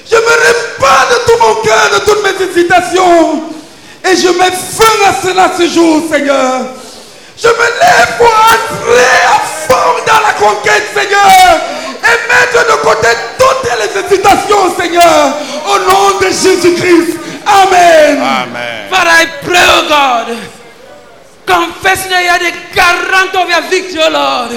Je 0.09 0.15
me 0.15 0.21
répands 0.21 1.07
de 1.09 1.25
tout 1.25 1.39
mon 1.39 1.55
cœur, 1.62 1.89
de 1.93 2.05
toutes 2.05 2.24
mes 2.24 2.45
hésitations. 2.45 3.43
Et 4.03 4.15
je 4.17 4.27
mets 4.38 4.51
fin 4.51 5.07
à 5.07 5.13
cela 5.21 5.51
ce 5.57 5.67
jour, 5.74 6.03
Seigneur. 6.12 6.65
Je 7.38 7.47
me 7.47 7.53
lève 7.53 8.17
pour 8.17 8.27
entrer 8.27 9.05
à 9.27 9.39
fond 9.39 10.03
dans 10.05 10.21
la 10.25 10.33
conquête, 10.33 10.83
Seigneur. 10.93 11.75
Et 12.05 12.17
mettre 12.29 12.65
de 12.67 12.81
côté 12.83 13.07
toutes 13.38 13.71
les 13.79 14.00
hésitations, 14.00 14.75
Seigneur. 14.77 15.33
Au 15.67 15.79
nom 15.79 16.19
de 16.19 16.27
Jésus-Christ. 16.27 17.17
Amen. 17.45 18.21
Amen. 18.21 18.89
Father, 18.89 19.12
I 19.12 19.25
pray, 19.45 19.62
oh 19.62 19.85
God, 19.88 20.27
confessing 21.45 22.09
that 22.09 22.25
you 22.25 22.33
are 22.33 22.41
the 22.41 22.53
guarant 22.74 23.33
of 23.38 23.45
your 23.50 23.62
victory, 23.69 24.01
oh 24.01 24.09
Lord. 24.09 24.51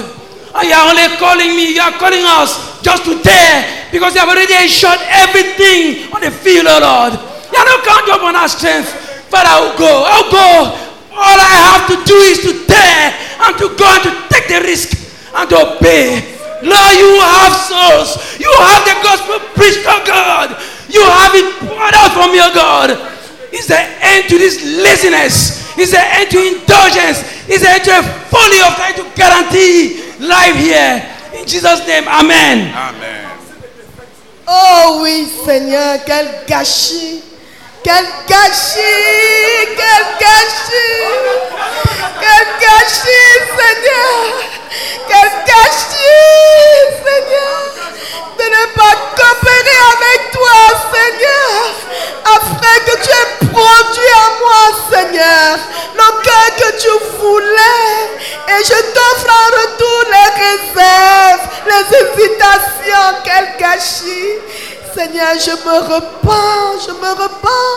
And 0.49 0.65
you 0.65 0.73
are 0.73 0.89
only 0.89 1.05
calling 1.21 1.53
me, 1.53 1.77
you 1.77 1.81
are 1.81 1.93
calling 2.01 2.25
us 2.25 2.81
just 2.81 3.05
to 3.05 3.21
dare 3.21 3.89
because 3.93 4.17
you 4.17 4.21
have 4.21 4.29
already 4.29 4.57
ensured 4.57 4.97
everything 5.05 6.09
on 6.09 6.21
the 6.21 6.33
field, 6.33 6.65
oh 6.65 6.81
Lord. 6.81 7.13
You 7.53 7.57
are 7.61 7.65
not 7.69 7.85
counting 7.85 8.13
upon 8.17 8.35
our 8.35 8.49
strength. 8.49 8.89
Father, 9.29 9.49
oh 9.53 9.69
I'll 9.69 9.77
go, 9.77 9.91
I'll 10.09 10.25
oh 10.25 10.33
go. 10.33 10.89
All 11.13 11.37
I 11.37 11.77
have 11.77 11.85
to 11.93 11.97
do 12.09 12.15
is 12.25 12.41
to 12.41 12.65
dare 12.65 13.13
and 13.45 13.53
to 13.61 13.69
go 13.77 13.85
and 13.85 14.03
to 14.09 14.11
take 14.33 14.47
the 14.49 14.65
risk 14.65 14.97
and 15.35 15.49
to 15.49 15.77
obey. 15.77 16.38
Lord, 16.61 16.93
you 16.99 17.11
have 17.23 17.53
souls. 17.55 18.39
You 18.39 18.51
have 18.59 18.83
the 18.83 18.97
gospel 19.03 19.39
preached, 19.55 19.83
oh 19.87 20.03
God. 20.05 20.55
You 20.89 21.03
have 21.03 21.33
it 21.35 21.47
poured 21.63 21.95
out 21.95 22.11
from 22.11 22.35
your 22.35 22.51
God. 22.53 22.91
Is 23.51 23.67
the 23.67 23.79
end 23.79 24.29
to 24.29 24.37
this 24.37 24.61
laziness. 24.63 25.77
Is 25.77 25.91
the 25.91 26.01
end 26.01 26.29
to 26.31 26.39
indulgence. 26.39 27.23
Is 27.47 27.61
the 27.61 27.69
end 27.69 27.83
to 27.85 27.91
a 27.99 28.03
folly 28.29 28.59
of 28.61 28.75
trying 28.75 28.95
to 28.95 29.05
guarantee 29.15 30.03
life 30.19 30.55
here. 30.55 31.05
In 31.33 31.47
Jesus' 31.47 31.85
name, 31.87 32.07
Amen. 32.07 32.73
Amen. 32.75 33.25
Oh 34.47 35.01
oui, 35.03 35.25
Seigneur, 35.45 35.99
quel 36.05 36.43
gâchis. 36.47 37.18
Quel 37.91 38.05
gâchis, 38.27 39.65
quel 39.79 40.03
gâchis. 40.21 41.07
Quel 42.21 42.45
gâchis, 42.61 43.39
Seigneur. 43.57 44.25
Quel 45.07 45.29
gâchis, 45.49 46.85
Seigneur. 47.03 47.63
De 48.37 48.43
ne 48.43 48.63
pas 48.77 48.95
coopérer 49.17 49.81
avec 49.95 50.21
toi, 50.31 50.59
Seigneur. 50.93 51.61
Afin 52.25 52.77
que 52.85 52.95
tu 53.03 53.09
aies 53.09 53.47
produit 53.51 54.13
en 54.23 54.31
moi, 54.43 54.63
Seigneur, 54.91 55.57
le 55.95 56.09
cœur 56.21 56.49
que 56.59 56.69
tu 56.79 56.93
voulais. 57.17 57.97
Et 58.49 58.63
je 58.65 58.79
t'offre 58.93 59.33
en 59.33 59.47
retour 59.61 59.99
les 60.13 60.29
réserves, 60.43 61.45
les 61.65 61.85
hésitations. 61.97 63.09
Quel 63.23 63.57
gâchis. 63.57 64.68
Seigneur, 64.99 65.31
je 65.39 65.51
me 65.51 65.77
repens, 65.95 66.85
je 66.85 66.91
me 66.91 67.11
repens. 67.11 67.73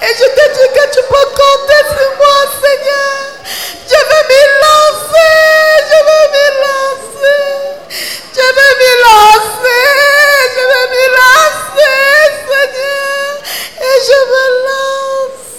Et 0.00 0.12
je 0.16 0.24
te 0.24 0.44
dis 0.54 0.68
que 0.72 0.84
tu 0.94 1.02
peux 1.06 1.28
compter 1.36 1.82
sur 1.92 2.10
moi, 2.16 2.38
Seigneur. 2.62 3.20
Je 3.86 4.00
veux 4.08 4.24
m'y 4.30 4.42
lancer, 4.64 5.34
je 5.90 5.98
veux 6.08 6.26
m'y 6.32 6.46
lancer. 6.64 7.42
Je 8.32 8.46
veux 8.56 8.72
m'y 8.80 8.92
lancer, 9.04 9.84
je 10.56 10.62
veux 10.72 10.86
m'y 10.92 11.06
lancer, 11.20 12.00
Seigneur. 12.48 13.28
Et 13.82 13.96
je 14.08 14.18
me 14.32 14.44
lance. 14.64 15.52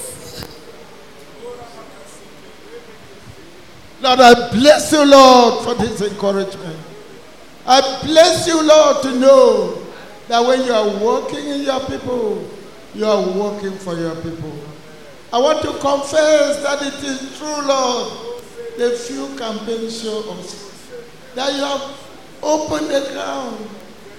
Lord, 4.01 4.20
I 4.20 4.34
bless 4.51 4.91
you, 4.91 5.03
Lord, 5.05 5.63
for 5.63 5.75
this 5.75 6.01
encouragement. 6.01 6.79
I 7.67 7.82
bless 8.03 8.48
you, 8.48 8.63
Lord, 8.63 9.03
to 9.03 9.12
know 9.12 9.83
that 10.27 10.39
when 10.46 10.63
you 10.65 10.72
are 10.74 11.03
working 11.03 11.46
in 11.48 11.62
your 11.62 11.80
people, 11.82 12.50
you 12.94 13.06
are 13.06 13.22
working 13.38 13.77
for 13.77 13.96
your 13.96 14.15
people. 14.15 14.53
I 15.32 15.39
want 15.39 15.62
to 15.63 15.72
confess 15.80 16.62
that 16.63 16.82
it 16.82 17.03
is 17.03 17.38
true, 17.38 17.68
Lord. 17.68 18.42
The 18.77 18.92
few 18.92 19.36
campaigns 19.38 20.01
show 20.01 20.32
us 20.32 20.92
that 21.36 21.53
you 21.53 21.60
have 21.60 22.08
opened 22.42 22.89
the 22.89 23.10
ground. 23.13 23.70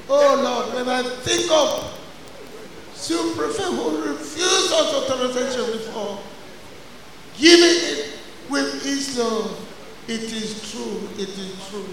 Oh, 0.08 0.40
Lord, 0.42 0.74
when 0.74 0.88
I 0.88 1.02
think 1.02 1.50
of 1.50 1.92
Super 2.94 3.42
Prefect 3.42 3.68
who 3.68 4.10
refused 4.10 4.72
us 4.72 4.94
authorization 4.94 5.72
before, 5.72 6.18
giving 7.36 7.64
it 7.64 8.18
with 8.50 8.86
ease, 8.86 9.18
Lord, 9.18 9.50
it 10.06 10.22
is 10.22 10.70
true, 10.72 11.08
it 11.16 11.28
is 11.28 11.68
true. 11.68 11.86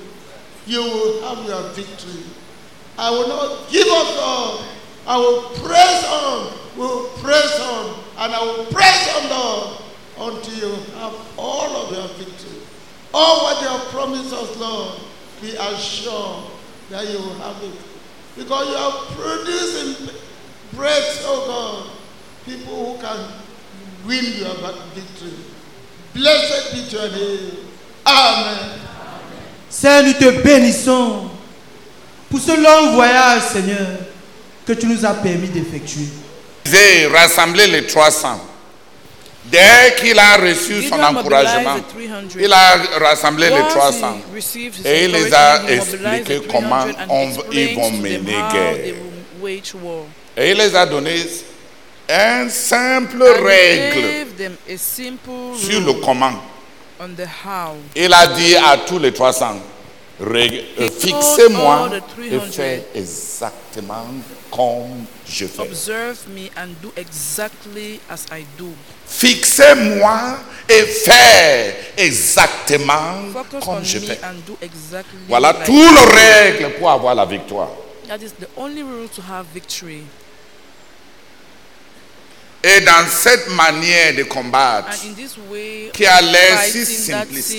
You 0.65 0.81
will 0.81 1.21
have 1.23 1.47
your 1.47 1.61
victory. 1.69 2.23
I 2.97 3.09
will 3.09 3.27
not 3.27 3.69
give 3.71 3.87
up, 3.87 4.15
Lord. 4.15 4.65
I 5.07 5.17
will 5.17 5.41
press 5.65 6.05
on, 6.07 6.53
will 6.77 7.07
press 7.17 7.59
on, 7.59 8.03
and 8.19 8.33
I 8.33 8.43
will 8.43 8.65
press 8.65 9.15
on, 9.15 9.29
Lord, 9.29 9.81
until 10.35 10.69
you 10.69 10.75
have 10.99 11.13
all 11.37 11.75
of 11.75 11.91
your 11.91 12.07
victory. 12.09 12.59
All 13.13 13.43
what 13.43 13.61
you 13.61 13.67
have 13.67 13.87
promised 13.89 14.33
us, 14.33 14.57
Lord, 14.57 14.99
be 15.41 15.51
assured 15.55 16.45
that 16.89 17.09
you 17.09 17.17
will 17.17 17.35
have 17.35 17.61
it. 17.63 17.73
Because 18.37 18.67
you 18.69 18.75
are 18.75 18.91
producing 19.15 20.07
in 20.07 20.13
bread, 20.73 21.03
oh 21.23 21.45
God, 21.47 21.97
people 22.45 22.93
who 22.95 23.01
can 23.01 23.27
win 24.05 24.23
your 24.37 24.55
victory. 24.93 25.33
Blessed 26.13 26.73
be 26.73 26.97
your 26.97 27.09
name. 27.09 27.57
Amen. 28.05 28.79
Seigneur, 29.69 30.03
nous 30.03 30.13
te 30.19 30.41
bénissons 30.43 31.30
pour 32.31 32.39
ce 32.39 32.51
long 32.59 32.93
voyage, 32.95 33.41
Seigneur, 33.53 33.87
que 34.65 34.73
tu 34.73 34.87
nous 34.87 35.05
as 35.05 35.13
permis 35.13 35.49
d'effectuer. 35.49 36.07
J'ai 36.65 37.07
rassemblé 37.07 37.67
les 37.67 37.85
300. 37.85 38.39
Dès 39.45 39.95
qu'il 39.99 40.17
a 40.19 40.37
reçu 40.37 40.83
son 40.87 41.01
encouragement, 41.01 41.77
mobilized 41.77 42.21
the 42.29 42.29
300. 42.29 42.39
il 42.39 42.53
a 42.53 42.77
rassemblé 42.99 43.47
les 43.49 43.55
Once 43.61 43.73
300 43.73 44.17
he 44.31 44.35
received 44.35 44.75
his 44.75 44.85
et 44.87 45.05
il 45.05 45.11
les 45.11 45.33
a 45.33 45.63
expliqué 45.67 46.41
comment 46.47 46.83
300 46.83 46.97
and 46.99 47.09
on- 47.09 47.27
explained 47.29 47.53
ils 47.69 47.75
vont 47.75 47.91
mener 47.91 48.35
guerre. 48.51 48.75
et 50.37 50.51
il 50.51 50.57
les 50.57 50.75
a 50.75 50.85
donné 50.85 51.15
un 52.07 52.49
simple 52.49 53.23
règle 53.23 54.01
gave 54.01 54.33
them 54.37 54.53
a 54.69 54.77
simple 54.77 55.57
sur 55.57 55.81
le 55.81 55.93
comment. 55.93 56.33
on 56.99 57.07
the 57.15 57.25
how. 57.43 57.73
Il 57.95 58.13
a 58.13 58.27
dit 58.27 58.55
à 58.55 58.77
tous 58.77 58.99
les 58.99 59.11
300, 59.11 59.47
règle- 59.47 59.61
euh, 60.21 60.89
fixez-moi 60.99 61.89
et 62.21 62.37
300, 62.37 62.51
faites 62.51 62.89
exactement 62.95 64.05
comme 64.51 65.05
je 65.27 65.47
fais. 65.47 65.61
Observe 65.63 66.17
me 66.29 66.49
and 66.57 66.75
do 66.81 66.91
exactly 66.95 67.99
as 68.09 68.25
I 68.31 68.45
do. 68.57 68.69
Fixez-moi 69.07 70.37
et 70.69 70.83
faites 70.85 71.93
exactement 71.97 73.31
Focus 73.33 73.65
comme 73.65 73.83
je 73.83 73.99
fais. 73.99 74.19
exactly 74.61 75.17
Voilà 75.27 75.53
like 75.53 75.65
tout 75.65 75.73
le 75.73 76.13
règle 76.13 76.73
pour 76.77 76.91
avoir 76.91 77.15
la 77.15 77.25
victoire. 77.25 77.69
That 78.07 78.17
is 78.21 78.33
the 78.39 78.47
only 78.57 78.83
rule 78.83 79.07
to 79.15 79.21
have 79.21 79.45
victory. 79.53 80.03
Et 82.63 82.81
dans 82.81 83.07
cette 83.09 83.49
manière 83.49 84.13
de 84.15 84.23
combattre, 84.23 84.89
And 85.03 85.09
in 85.09 85.13
this 85.15 85.35
way, 85.49 85.89
Qui 85.91 86.05
a 86.05 86.21
l'air 86.21 86.59
si 86.61 86.85
simpliste. 86.85 87.57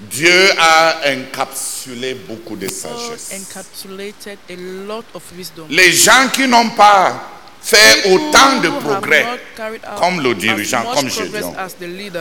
Dieu 0.00 0.50
a 0.58 0.96
encapsulé 1.10 2.14
beaucoup 2.14 2.56
de 2.56 2.68
sagesse. 2.68 3.32
encapsulated 3.32 4.38
a 4.50 4.56
lot 4.86 5.04
of 5.14 5.22
wisdom. 5.36 5.66
Les 5.70 5.92
gens 5.92 6.28
qui 6.32 6.46
n'ont 6.46 6.70
pas 6.70 7.14
fait 7.62 8.02
People 8.02 8.12
autant 8.28 8.60
de 8.60 8.68
progrès, 8.68 9.26
comme 9.98 10.20
le 10.20 10.34
dirigeant, 10.34 10.84
comme 10.94 11.08
Gédéon. 11.08 11.54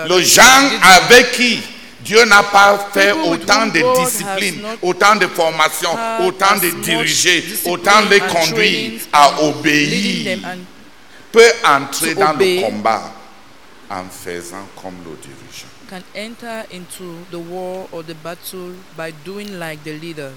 les 0.07 0.23
gens 0.23 0.69
avec 0.81 1.33
qui 1.33 1.61
Dieu 2.01 2.23
n'a 2.25 2.43
pas 2.43 2.89
fait 2.93 3.11
autant 3.11 3.65
de 3.67 4.03
discipline, 4.03 4.61
autant 4.81 5.15
de 5.15 5.27
formation, 5.27 5.89
autant 6.21 6.55
de 6.57 6.69
diriger, 6.81 7.43
autant 7.65 8.03
de 8.09 8.19
conduire 8.31 9.01
à 9.11 9.41
obéir, 9.43 10.39
peut 11.31 11.51
entrer 11.65 12.15
dans 12.15 12.33
le 12.33 12.61
combat 12.61 13.11
en 13.89 14.03
faisant 14.09 14.67
comme 14.81 14.95
le 15.03 15.17
dirigeant. 15.21 15.74
Can 15.89 16.03
enter 16.15 16.65
into 16.71 17.03
the 17.31 17.37
war 17.39 17.87
or 17.91 18.03
the 18.03 18.13
battle 18.15 18.73
by 18.97 19.11
doing 19.25 19.59
like 19.59 19.83
the 19.83 19.93
leader. 19.99 20.31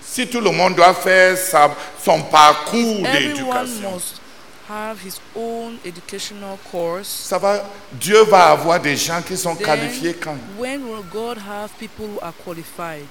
Si 0.00 0.26
tout 0.26 0.40
le 0.40 0.50
monde 0.50 0.74
doit 0.76 0.94
faire 0.94 1.36
sa- 1.36 1.70
son 2.02 2.22
parcours 2.22 3.06
Everyone 3.06 3.66
d'éducation, 3.66 3.90
must 3.94 4.20
have 4.68 4.98
his 5.04 5.20
own 5.36 5.78
educational 5.84 6.56
course. 6.70 7.08
ça 7.08 7.38
va, 7.38 7.62
Dieu 7.92 8.22
va 8.24 8.50
avoir 8.52 8.80
des 8.80 8.96
gens 8.96 9.22
qui 9.22 9.36
sont 9.36 9.54
Then, 9.54 9.64
qualifiés 9.66 10.14
quand 10.14 10.36
when 10.58 10.82
will 10.84 11.02
God 11.12 11.38
have 11.38 11.70
people 11.78 12.06
who 12.06 12.18
are 12.20 12.32
qualified? 12.44 13.06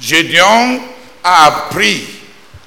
Gédéon 0.00 0.80
a 1.22 1.46
appris 1.46 2.06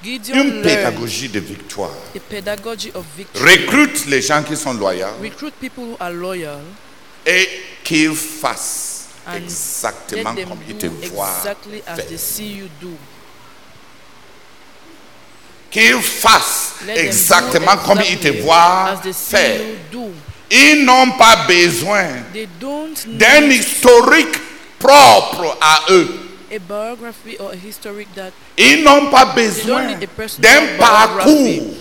Gideon 0.03 0.35
une 0.35 0.61
pédagogie 0.61 1.29
de 1.29 1.39
victoire. 1.39 1.89
the 2.13 2.19
pedagogy 2.19 2.91
of 2.93 3.05
victory. 3.17 3.43
Recrute 3.43 4.05
les 4.07 4.21
gens 4.21 4.43
qui 4.43 4.55
sont 4.55 4.73
loyaux 4.73 5.07
Recruit 5.21 5.51
people 5.59 5.83
who 5.85 5.97
are 5.99 6.11
loyal 6.11 6.59
et 7.25 7.49
qu'ils 7.83 8.15
fassent 8.15 9.07
and 9.25 9.35
exactement 9.35 10.35
comme 10.35 10.59
ils 10.67 10.75
te 10.77 10.87
do 10.87 11.07
voient 11.13 11.29
exactly 11.39 11.81
faire. 11.81 12.67
Qu'ils 15.71 16.01
fassent 16.01 16.73
Let 16.85 17.05
exactement 17.05 17.77
comme 17.77 18.01
ils 18.01 18.19
te 18.19 18.27
exactly 18.27 18.41
voient 18.41 18.89
as 18.89 19.01
they 19.01 19.13
see 19.13 19.29
faire. 19.31 19.61
Ils 20.51 20.85
n'ont 20.85 21.11
pas 21.17 21.47
besoin 21.47 22.05
d'un 23.07 23.49
historique 23.49 24.37
propre 24.77 25.57
à 25.61 25.79
eux. 25.89 26.19
a 26.53 26.59
biography 26.59 27.35
or 27.39 27.51
a 27.51 27.55
historic 27.55 28.07
that 28.13 28.31
Ils 28.57 28.83
n'ont 28.83 29.09
pas 29.09 29.25
besoin 29.25 29.95
d'un 30.37 30.77
parcours 30.77 31.73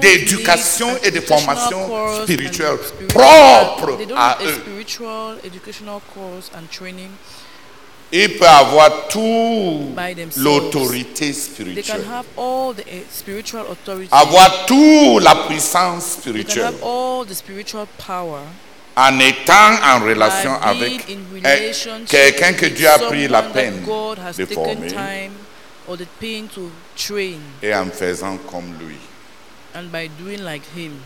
d'éducation 0.00 0.88
et 1.02 1.10
de 1.10 1.20
formation 1.20 2.22
spirituelle 2.22 2.78
propre 3.08 3.96
they 3.98 4.06
don't 4.06 4.16
à 4.18 4.38
eux. 4.42 4.52
spiritual 4.52 5.36
educational 5.44 6.00
course 6.14 6.50
and 6.54 6.66
training 6.70 7.10
Ils 8.10 8.38
peuvent 8.38 8.48
avoir 8.48 9.08
themselves. 9.08 10.36
l'autorité 10.38 11.26
They 11.26 11.34
spirituelle, 11.34 12.02
can 12.02 12.10
have 12.10 12.24
all 12.38 12.74
the 12.74 12.84
spiritual 13.12 13.66
authority. 13.70 14.08
avoir 14.10 14.64
toute 14.66 15.22
la 15.22 15.34
puissance 15.46 16.12
spirituelle 16.18 16.64
have 16.64 16.82
all 16.82 17.26
the 17.26 17.34
spiritual 17.34 17.86
power 17.98 18.40
en 18.96 19.18
étant 19.20 19.74
en 19.84 20.00
relation 20.04 20.54
avec 20.62 21.06
relationship 21.34 22.08
quelqu'un 22.08 22.52
que 22.54 22.66
Dieu 22.66 22.88
a 22.88 22.98
pris 22.98 23.28
la 23.28 23.42
peine 23.42 23.82
God 23.84 24.18
has 24.18 24.36
de 24.38 24.44
taken 24.46 24.54
former 24.64 24.88
time 24.88 25.32
or 25.86 25.96
the 25.98 26.06
pain 26.20 26.46
to 26.54 26.70
train 26.96 27.38
et 27.62 27.74
en 27.74 27.90
faisant 27.90 28.38
comme 28.50 28.72
lui. 28.80 28.96
And 29.74 29.90
by 29.90 30.08
doing 30.18 30.42
like 30.42 30.64
him. 30.74 31.00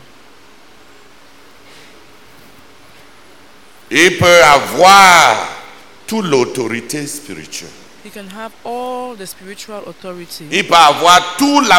Il 3.90 4.16
peut 4.16 4.42
avoir 4.42 5.48
toute 6.06 6.24
l'autorité 6.24 7.06
spirituelle. 7.06 7.81
He 8.04 8.10
can 8.10 8.26
have 8.36 8.50
all 8.64 9.14
the 9.14 9.26
spiritual 9.26 9.80
authority. 9.86 10.46
Il 10.50 10.66
peut 10.66 10.74
avoir 10.74 11.36
toute 11.38 11.68
la, 11.68 11.78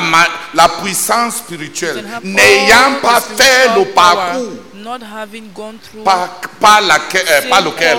la 0.54 0.70
puissance 0.82 1.38
spirituelle, 1.40 2.02
n'ayant 2.24 2.94
all 2.96 3.02
pas 3.02 3.20
the 3.20 3.42
fait 3.42 3.68
le 3.78 3.86
parcours 3.92 4.32
power, 4.42 4.74
not 4.76 5.00
having 5.04 5.52
gone 5.54 5.78
through 5.80 6.04
par, 6.06 6.40
par, 6.62 6.82
laquelle- 6.82 7.26
euh, 7.30 7.50
par 7.50 7.62
lequel 7.62 7.98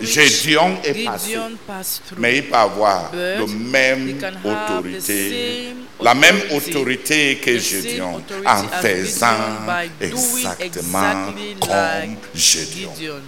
Gédéon 0.00 0.78
est 0.84 1.04
passé. 1.04 1.26
Gideon 1.30 1.56
passed 1.66 2.02
through. 2.06 2.20
Mais 2.20 2.36
il 2.38 2.44
peut 2.48 2.54
avoir 2.54 3.10
la 3.12 3.46
même 3.46 4.08
he 4.10 4.14
can 4.20 4.26
have 4.26 4.42
the 4.44 4.70
autorité, 4.70 5.30
same 5.68 5.76
la 6.00 6.14
même 6.14 6.36
authority, 6.52 6.70
autorité 6.70 7.36
que 7.38 7.50
the 7.50 7.60
same 7.60 7.82
Gédéon 7.82 8.16
authority 8.16 8.46
en 8.46 8.68
faisant 8.80 9.26
Gideon 9.26 9.66
by 9.66 10.08
doing 10.08 10.46
exactement 10.60 11.26
exactly 11.26 11.56
comme. 11.60 12.16
Gideon. 12.34 13.22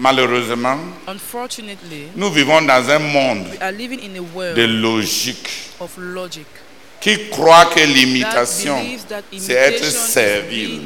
Malheureusement, 0.00 0.78
Unfortunately, 1.06 2.06
nous 2.16 2.30
vivons 2.32 2.62
dans 2.62 2.88
un 2.90 2.98
monde 2.98 3.46
de 4.54 4.62
logique 4.64 5.48
of 5.78 5.90
logic 5.98 6.46
qui 7.02 7.28
croit 7.28 7.66
que 7.66 7.80
l'imitation, 7.80 8.78
c'est 9.38 9.52
être 9.52 9.84
servile. 9.90 10.82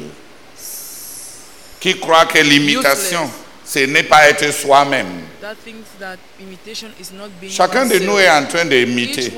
Qui 1.79 1.97
croit 1.97 2.25
que 2.25 2.39
l'imitation, 2.39 3.29
ce 3.63 3.79
n'est 3.85 4.03
pas 4.03 4.29
être 4.29 4.51
soi-même. 4.51 5.07
Chacun 7.49 7.85
de 7.85 7.99
nous 7.99 8.17
est 8.19 8.29
en 8.29 8.45
train 8.47 8.65
d'imiter. 8.65 9.31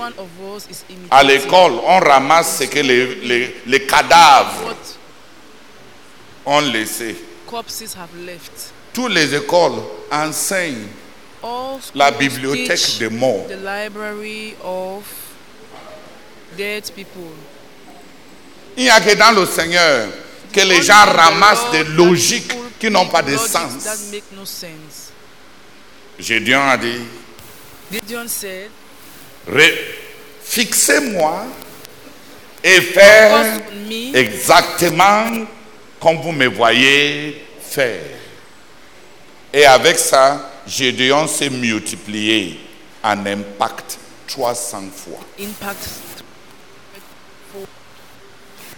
À 1.12 1.22
l'école, 1.24 1.74
on 1.86 2.00
ramasse 2.00 2.58
ce 2.60 2.64
que 2.64 2.80
les, 2.80 3.16
les- 3.24 3.56
les 3.68 3.82
cadavres 3.86 4.76
ont 6.48 6.62
laissé. 6.62 7.16
Toutes 8.98 9.14
les 9.14 9.36
écoles 9.36 9.74
enseignent 10.12 10.88
la 11.94 12.10
bibliothèque 12.10 12.98
des 12.98 13.10
morts. 13.10 13.46
the 13.48 13.56
library 13.56 14.56
of 14.64 15.04
dead 16.58 16.84
people. 16.96 17.30
Il 18.76 18.86
n'y 18.86 18.90
a 18.90 19.00
que 19.00 19.14
dans 19.14 19.40
le 19.40 19.46
Seigneur 19.46 20.10
que 20.52 20.62
les 20.62 20.82
gens 20.82 21.06
ramassent 21.06 21.70
des 21.72 21.84
logiques 21.84 22.52
qui 22.80 22.90
n'ont 22.90 23.06
pas 23.06 23.22
de 23.22 23.38
sens. 23.38 23.88
Gédéon 26.18 26.62
a 26.68 26.78
dit, 26.78 27.04
fixez-moi 30.44 31.46
et 32.64 32.82
faire 32.82 33.62
exactement 34.16 35.46
comme 36.00 36.18
vous 36.20 36.32
me 36.32 36.48
voyez 36.48 37.46
faire. 37.62 38.02
Et 39.58 39.66
avec 39.66 39.98
ça, 39.98 40.52
Gédéon 40.68 41.28
s'est 41.28 41.50
multiplié 41.50 42.60
en 43.04 43.26
impact 43.26 43.98
300 44.28 44.84
fois. 44.96 45.18
impact 45.40 45.90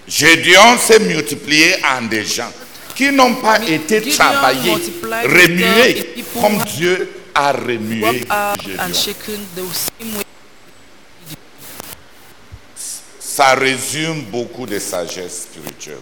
Gédéon 0.08 0.78
s'est 0.78 1.00
multiplié 1.00 1.76
en 1.84 2.04
des 2.04 2.24
gens 2.24 2.50
qui 2.96 3.12
n'ont 3.12 3.36
pas 3.36 3.62
été 3.62 4.02
Gideon 4.02 4.16
travaillés, 4.16 4.78
remués 5.04 6.24
comme 6.42 6.64
Dieu 6.64 7.12
a 7.36 7.52
remué 7.52 8.22
out 8.32 8.66
Gédéon. 8.94 8.94
Ça 13.20 13.54
résume 13.56 14.22
beaucoup 14.32 14.66
de 14.66 14.80
sagesse 14.80 15.42
spirituelle. 15.42 15.98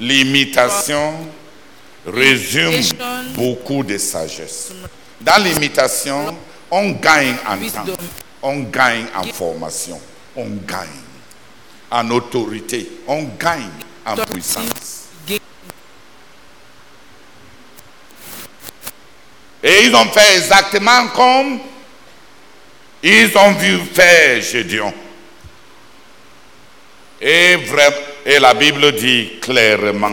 L'imitation 0.00 1.14
résume 2.06 2.80
beaucoup 3.34 3.82
de 3.82 3.98
sagesse. 3.98 4.72
Dans 5.20 5.42
l'imitation, 5.42 6.36
on 6.70 6.90
gagne 6.92 7.36
en 7.46 7.56
temps, 7.68 7.92
on 8.42 8.60
gagne 8.60 9.06
en 9.14 9.24
formation, 9.24 10.00
on 10.36 10.46
gagne 10.66 10.88
en 11.90 12.10
autorité, 12.10 12.88
on 13.06 13.24
gagne 13.38 13.68
en 14.06 14.16
puissance. 14.16 15.08
Et 19.62 19.84
ils 19.84 19.94
ont 19.94 20.06
fait 20.06 20.36
exactement 20.38 21.08
comme 21.08 21.58
ils 23.02 23.36
ont 23.36 23.52
vu 23.52 23.78
faire 23.92 24.40
Gédéon. 24.40 24.92
Et, 27.20 27.56
vrai- 27.56 27.94
et 28.24 28.38
la 28.38 28.54
Bible 28.54 28.92
dit 28.92 29.32
clairement, 29.42 30.12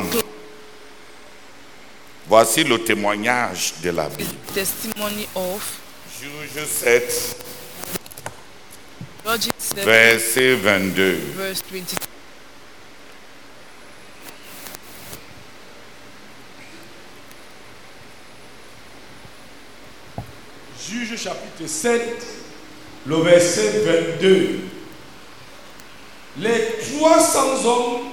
voici 2.27 2.63
le 2.63 2.83
témoignage 2.83 3.75
de 3.83 3.89
la 3.89 4.09
Bible. 4.09 4.29
Testimony 4.53 5.27
of 5.35 5.79
Juge 6.19 6.65
7, 6.65 7.37
Judges 9.25 9.51
7, 9.59 9.85
verset 9.85 10.55
22. 10.55 11.17
verse 11.35 11.63
20. 11.71 11.95
Juge 20.89 21.17
chapitre 21.17 21.67
7, 21.67 22.25
le 23.05 23.15
verset 23.17 23.83
22. 24.19 24.59
Les 26.39 26.77
300 26.97 27.65
hommes 27.65 28.06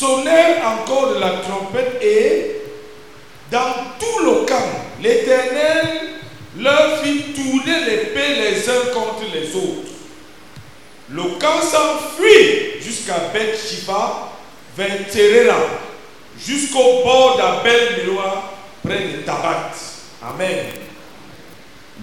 sonnèrent 0.00 0.66
encore 0.66 1.14
de 1.14 1.20
la 1.20 1.30
trompette 1.40 2.02
et 2.02 2.56
dans 3.50 3.74
tout 3.98 4.24
le 4.24 4.46
camp, 4.46 4.68
l'Éternel 5.02 5.98
leur 6.58 7.02
fit 7.02 7.34
tourner 7.34 7.84
l'épée 7.84 8.34
les 8.40 8.68
uns 8.68 8.94
contre 8.94 9.24
les 9.32 9.54
autres. 9.54 9.90
Le 11.10 11.22
camp 11.38 11.60
s'enfuit 11.60 12.80
jusqu'à 12.80 13.30
Beth 13.34 13.58
vers 14.76 15.08
Terera, 15.10 15.60
jusqu'au 16.38 17.02
bord 17.04 17.36
d'Abel 17.36 17.98
Miloa, 17.98 18.52
près 18.82 19.00
de 19.00 19.22
Tabat. 19.22 19.72
Amen. 20.22 20.66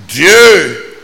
Dieu 0.07 0.97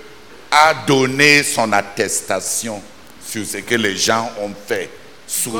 a 0.51 0.73
donné 0.85 1.41
son 1.41 1.71
attestation 1.71 2.81
sur 3.25 3.45
ce 3.45 3.57
que 3.57 3.75
les 3.75 3.95
gens 3.95 4.29
ont 4.41 4.51
fait 4.67 4.89
sous 5.27 5.57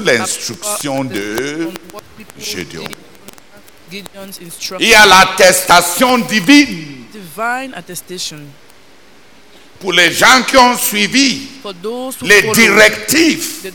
les- 0.00 0.16
l'instruction 0.16 1.04
de 1.04 1.68
Gédéon. 2.38 2.84
Il 3.90 4.88
y 4.88 4.94
a 4.94 5.06
l'attestation 5.06 6.18
divine 6.18 7.04
pour 9.80 9.92
les 9.92 10.10
gens 10.12 10.42
qui 10.48 10.56
ont 10.56 10.76
suivi 10.76 11.48
les 12.22 12.42
directives 12.52 13.70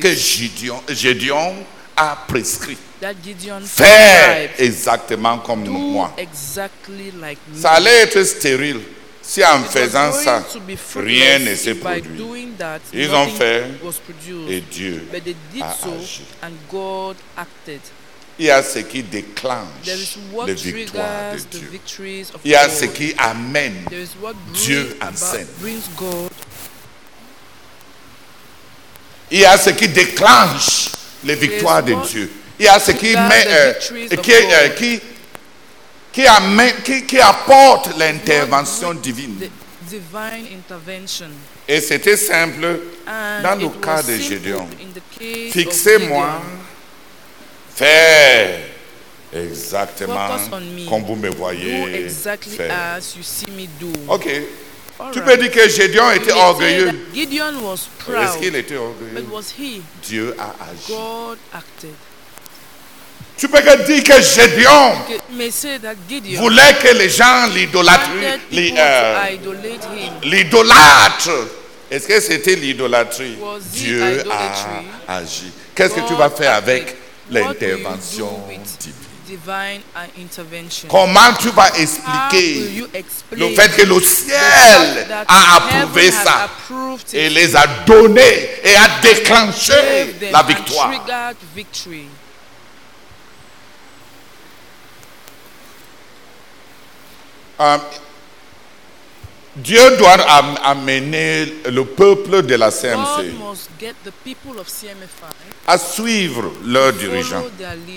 que 0.00 0.14
Gédéon, 0.14 0.82
Gédéon 0.88 1.54
a 1.96 2.16
Gideon 3.22 3.60
Faire 3.66 4.50
exactement 4.58 5.38
comme 5.38 5.66
moi. 5.68 6.14
exactly 6.16 7.12
like 7.20 7.38
me. 7.52 7.60
Ça 7.60 7.72
allait 7.72 8.02
être 8.02 8.22
stérile 8.22 8.80
si 9.22 9.44
en 9.44 9.62
faisant 9.64 10.12
ça, 10.12 10.44
rien 10.96 11.38
ne 11.38 11.54
s'est 11.54 11.74
produit. 11.76 12.16
doing 12.18 12.48
that, 12.58 12.80
Ils 12.92 13.10
ont 13.14 13.28
fait 13.28 13.64
was 13.82 13.94
produced. 14.04 14.50
Et 14.50 14.60
Dieu 14.60 15.06
But 15.12 15.24
they 15.24 15.36
did 15.52 15.62
a 15.62 15.74
so 15.80 15.90
agi. 15.94 16.22
and 16.42 16.52
God 16.70 17.16
acted. 17.36 17.80
Il 18.38 18.46
y 18.46 18.50
a 18.50 18.62
ce 18.62 18.78
qui 18.80 19.02
There 19.04 19.22
déclenche 19.22 20.16
les 20.46 20.54
victoires 20.54 21.34
de 21.34 21.38
Dieu. 21.38 21.68
victories 21.70 22.26
of 22.34 22.40
Il 22.44 22.50
y 22.50 22.54
a 22.56 22.68
ce 22.68 22.86
qui 22.86 23.14
amène 23.18 23.84
Dieu 24.54 24.96
en 25.00 25.14
scène. 25.14 25.46
Il 29.30 29.38
y 29.40 29.44
a 29.44 29.56
ce 29.56 29.70
qui 29.70 29.88
déclenche 29.88 30.88
les 31.24 31.34
victoires 31.36 31.82
de 31.82 31.94
Dieu. 32.08 32.30
Il 32.58 32.64
y 32.64 32.68
a 32.68 32.78
ce 32.78 32.92
qui 32.92 33.14
met, 33.16 33.44
euh, 33.46 33.72
qui, 34.22 34.32
euh, 34.32 34.68
qui, 34.70 35.00
qui, 36.12 36.26
amène- 36.26 36.82
qui- 36.84 37.06
qui 37.06 37.18
apporte 37.20 37.96
l'intervention 37.98 38.94
divine. 38.94 39.48
Et 41.68 41.80
c'était 41.80 42.16
simple 42.16 42.78
dans 43.42 43.58
le 43.60 43.68
cas 43.80 44.02
de 44.02 44.16
Gédéon. 44.16 44.68
Fixez-moi, 45.50 46.40
faire 47.74 48.60
exactement 49.32 50.28
comme 50.88 51.02
vous 51.04 51.16
me 51.16 51.28
voyez 51.30 52.04
exactly 52.04 52.56
faire. 52.56 52.96
as 52.96 53.14
you 53.16 53.22
see 53.22 53.50
me 53.50 53.66
do. 53.80 53.92
Ok. 54.08 54.28
Tu 55.12 55.20
peux 55.22 55.36
dire 55.36 55.50
que 55.50 55.68
Gédéon 55.68 56.10
était 56.12 56.32
orgueilleux. 56.32 56.86
that 56.86 57.14
Gideon 57.14 57.54
was 57.62 57.88
Est-ce 58.08 58.38
qu'il 58.38 58.54
était 58.54 58.76
orgueilleux? 58.76 59.26
was 59.32 59.52
he? 59.58 59.82
Dieu 60.02 60.34
a 60.38 60.54
agi. 60.70 60.92
Tu 63.36 63.48
peux 63.48 63.60
que 63.60 63.82
dire 63.86 64.02
que 64.04 64.20
Gédéon 64.22 64.94
voulait 66.36 66.74
que 66.82 66.88
les 66.96 67.08
gens 67.10 67.46
l'idolâtrent. 67.54 68.10
euh. 68.78 69.18
L'idolâtre. 70.22 71.30
Est-ce 71.90 72.06
que 72.08 72.20
c'était 72.20 72.54
l'idolâtrie? 72.54 73.36
Dieu 73.72 74.24
a 74.30 75.16
agi. 75.16 75.52
Qu'est-ce 75.74 75.94
que 75.94 76.06
tu 76.06 76.14
vas 76.14 76.30
faire 76.30 76.54
avec 76.54 76.94
l'intervention 77.30 78.38
divine? 79.26 79.80
Comment 80.88 81.32
tu 81.40 81.48
vas 81.50 81.70
expliquer 81.78 82.84
le 83.32 83.48
fait 83.54 83.74
que 83.76 83.82
le 83.82 84.00
ciel 84.00 85.06
a 85.26 85.56
approuvé 85.56 86.10
ça 86.10 86.48
et 87.12 87.28
les 87.30 87.56
a 87.56 87.66
donnés 87.86 88.50
et 88.62 88.76
a 88.76 88.88
déclenché 89.02 90.14
la 90.30 90.42
victoire 90.42 90.90
triggered 90.90 91.36
victory? 91.54 92.06
Euh, 97.60 97.78
Dieu 99.56 99.96
doit 99.98 100.12
am- 100.28 100.56
amener 100.64 101.52
le 101.70 101.84
peuple 101.84 102.42
de 102.42 102.54
la 102.54 102.70
CMC 102.70 103.34
à 105.66 105.76
suivre 105.78 106.52
leur 106.64 106.92
dirigeant, 106.94 107.44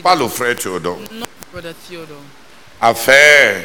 pas 0.03 0.15
le 0.15 0.27
frère 0.27 0.55
Théodore, 0.57 0.99
à 2.81 2.93
faire 2.93 3.63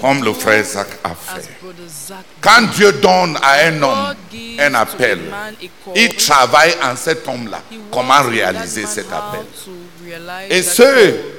comme 0.00 0.22
le 0.24 0.32
frère 0.34 0.64
Zach 0.64 0.88
a 1.02 1.10
fait. 1.14 1.48
Quand 2.42 2.62
Dieu 2.74 2.92
donne 2.92 3.38
à 3.42 3.66
un 3.66 3.82
homme 3.82 4.14
un 4.58 4.74
appel, 4.74 5.20
il 5.94 6.16
travaille 6.16 6.74
en 6.82 6.94
cet 6.96 7.26
homme-là. 7.26 7.62
Comment 7.90 8.22
réaliser 8.22 8.84
cet 8.86 9.10
appel? 9.12 9.40
Et 10.50 10.62
ceux. 10.62 11.33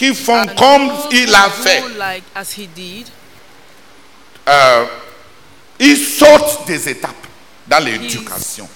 Qui 0.00 0.14
font 0.14 0.32
And 0.48 0.54
comme 0.56 0.90
il 1.12 1.34
a 1.34 1.50
fait, 1.50 1.82
like 1.98 2.24
as 2.34 2.56
he 2.56 2.66
did, 2.74 3.06
euh, 4.48 4.86
des 6.66 6.88
étapes 6.88 7.26
dans 7.68 7.84
l'éducation 7.84 8.66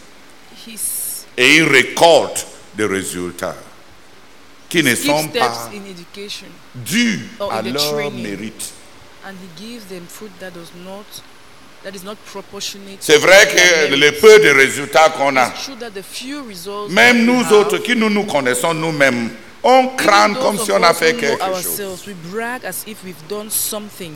et 1.37 1.57
ils 1.57 1.65
récoltent 1.65 2.47
des 2.75 2.85
résultats. 2.85 3.57
qui 4.69 4.83
ne 4.83 4.95
sont 4.95 5.29
pas 5.29 5.71
in 5.73 5.89
education 5.91 6.47
dus 6.75 7.27
à 7.51 7.63
leur 7.63 7.91
training. 7.93 8.23
mérite. 8.23 8.73
and 9.27 9.35
he 9.41 9.49
gives 9.57 9.85
them 9.87 10.05
fruit 10.09 10.31
that 10.41 10.51
does 10.51 10.73
not 10.85 11.05
that 11.85 11.95
is 11.95 12.05
not 12.05 12.17
proportionate 12.27 12.99
C'est 13.01 13.19
vrai 13.19 13.49
que 13.49 13.95
le 13.95 14.11
peu 14.13 14.39
de 14.41 14.51
résultats 14.51 15.09
qu'on 15.11 15.37
a, 15.37 15.53
même 16.91 17.25
nous 17.25 17.51
autres 17.53 17.79
qui 17.79 17.97
nous 17.97 18.11
nous 18.11 18.25
connaissons 18.25 18.75
nous-mêmes, 18.75 19.31
on 19.65 19.97
those 19.97 20.43
comme 20.43 20.59
si 20.59 20.73
on 20.73 20.83
a 20.83 20.93
fait 20.95 21.15
quelque 21.15 21.41
chose. 21.43 21.55
ourselves, 21.55 22.07
we 22.07 22.15
brag 22.31 22.65
as 22.65 22.85
if 22.87 23.03
we've 23.03 23.29
done 23.29 23.51
something. 23.51 24.13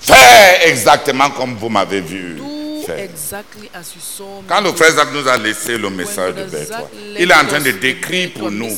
Faire 0.00 0.66
exactement 0.66 1.30
comme 1.30 1.54
vous 1.56 1.68
m'avez 1.68 2.00
vu 2.00 2.34
Do 2.36 2.82
faire. 2.86 2.98
exactly 3.00 3.68
as 3.74 3.94
you 3.94 4.00
saw 4.00 4.42
me 4.42 4.48
Quand 4.48 4.60
le 4.60 4.72
frère 4.72 4.92
Zach 4.92 5.08
nous 5.12 5.26
a 5.26 5.36
laissé 5.36 5.76
le 5.76 5.90
message 5.90 6.34
de 6.36 6.42
left 6.42 6.72
il 7.18 7.30
est 7.30 7.34
en 7.34 7.44
train 7.46 7.60
de 7.60 7.72
décrire 7.72 8.30
pour 8.34 8.50
nous 8.50 8.68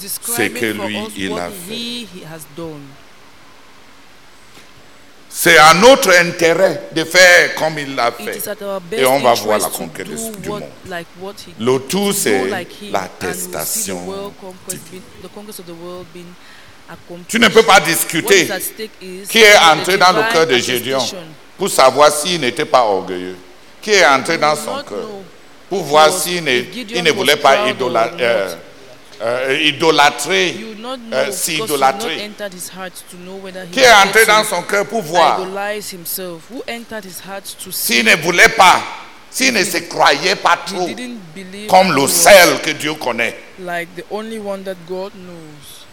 describing 0.00 0.60
que 0.60 0.66
lui, 0.86 0.98
il 1.16 1.32
a 1.38 1.48
he, 1.68 2.06
he 2.14 2.24
has 2.24 2.44
done. 2.56 2.82
C'est 5.34 5.56
à 5.56 5.72
notre 5.74 6.10
intérêt 6.20 6.82
de 6.94 7.04
faire 7.04 7.54
comme 7.54 7.78
il 7.78 7.94
l'a 7.96 8.12
It 8.20 8.42
fait. 8.42 8.52
Et 8.98 9.06
on 9.06 9.18
va 9.20 9.32
voir 9.34 9.58
la 9.58 9.68
conquête 9.68 10.06
du 10.08 10.14
what, 10.48 10.60
monde. 10.60 10.68
like 10.88 11.06
Le 11.58 11.78
tout, 11.78 12.12
c'est 12.12 12.48
like 12.48 12.68
l'attestation. 12.92 14.02
Tu 17.28 17.38
ne 17.38 17.48
peux 17.48 17.62
pas 17.62 17.80
discuter 17.80 18.48
qui 19.28 19.38
est 19.38 19.56
entré 19.72 19.96
dans 19.96 20.12
le 20.12 20.30
cœur 20.32 20.46
de 20.46 20.58
Gédéon 20.58 21.02
pour 21.56 21.70
savoir 21.70 22.12
s'il 22.12 22.40
n'était 22.40 22.66
pas 22.66 22.82
orgueilleux. 22.84 23.36
Qui 23.80 23.90
est 23.92 24.06
entré 24.06 24.36
dans 24.38 24.54
son 24.54 24.82
cœur 24.86 25.08
pour 25.68 25.82
voir 25.84 26.12
s'il 26.12 26.44
ne, 26.44 27.00
ne 27.00 27.10
voulait 27.10 27.36
pas 27.36 27.66
not. 27.72 27.96
Euh, 29.22 29.56
idolâtrer, 29.62 30.56
euh, 30.58 31.04
because 31.10 31.48
you 31.48 31.60
s'idolâtrer. 31.62 32.16
not 32.16 32.22
entered 32.24 32.54
his 32.54 32.68
heart 32.68 32.92
to 33.10 33.16
know 33.18 33.36
whether 33.36 33.64
he 33.64 33.70
Qui 33.70 33.80
est 33.80 33.92
entré 33.92 34.26
dans 34.26 34.42
son 34.44 34.62
cœur 34.62 34.84
pour 34.86 35.02
voir 35.02 35.40
idolize 35.40 35.92
himself. 35.92 36.42
Who 36.50 36.62
entered 36.68 37.04
his 37.04 37.20
heart 37.24 37.44
to 37.64 37.70
see? 37.70 37.94
s'il 38.02 38.04
ne 38.04 38.16
voulait 38.16 38.48
pas, 38.48 38.82
s'il 39.30 39.54
ne 39.54 39.62
se 39.62 39.78
croyait 39.78 40.34
pas 40.34 40.56
trop 40.66 40.86
didn't 40.88 41.18
believe 41.34 41.68
comme 41.68 41.92
le 41.92 42.06
sel 42.08 42.60
que 42.62 42.70
Dieu 42.72 42.94
connaît. 42.94 43.38
like 43.60 43.88
the 43.94 44.04
only 44.10 44.38
one 44.38 44.64
that 44.64 44.76
God 44.88 45.12
knows 45.14 45.86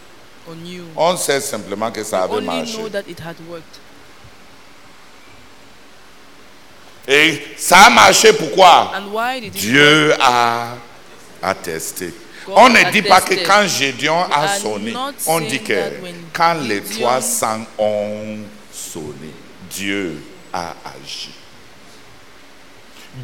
or 0.48 0.56
knew. 0.56 0.84
On 0.96 1.16
sait 1.16 1.40
simplement 1.40 1.92
que 1.92 2.02
ça 2.02 2.24
avait 2.24 2.40
marché. 2.40 2.76
know 2.78 2.88
that 2.88 3.04
it 3.08 3.20
had 3.20 3.36
worked. 3.48 3.78
Et 7.06 7.40
ça 7.56 7.86
a 7.86 7.90
marché 7.90 8.32
pourquoi? 8.32 8.92
And 8.94 9.12
why 9.12 9.40
did 9.40 9.46
it 9.46 9.52
work? 9.54 9.60
Dieu 9.62 10.14
a 10.20 10.74
attesté. 11.42 12.12
On 12.56 12.68
ne 12.68 12.90
dit 12.90 13.02
pas 13.02 13.20
que 13.20 13.34
quand 13.46 13.66
Gédéon 13.66 14.22
a 14.30 14.48
sonné, 14.58 14.94
on 15.26 15.40
dit 15.40 15.60
que 15.62 15.74
quand 16.32 16.54
les 16.54 16.80
Gideon- 16.82 17.00
300 17.00 17.66
ont 17.78 18.38
sonné, 18.72 19.30
Dieu 19.70 20.16
a 20.52 20.74
agi. 20.84 21.30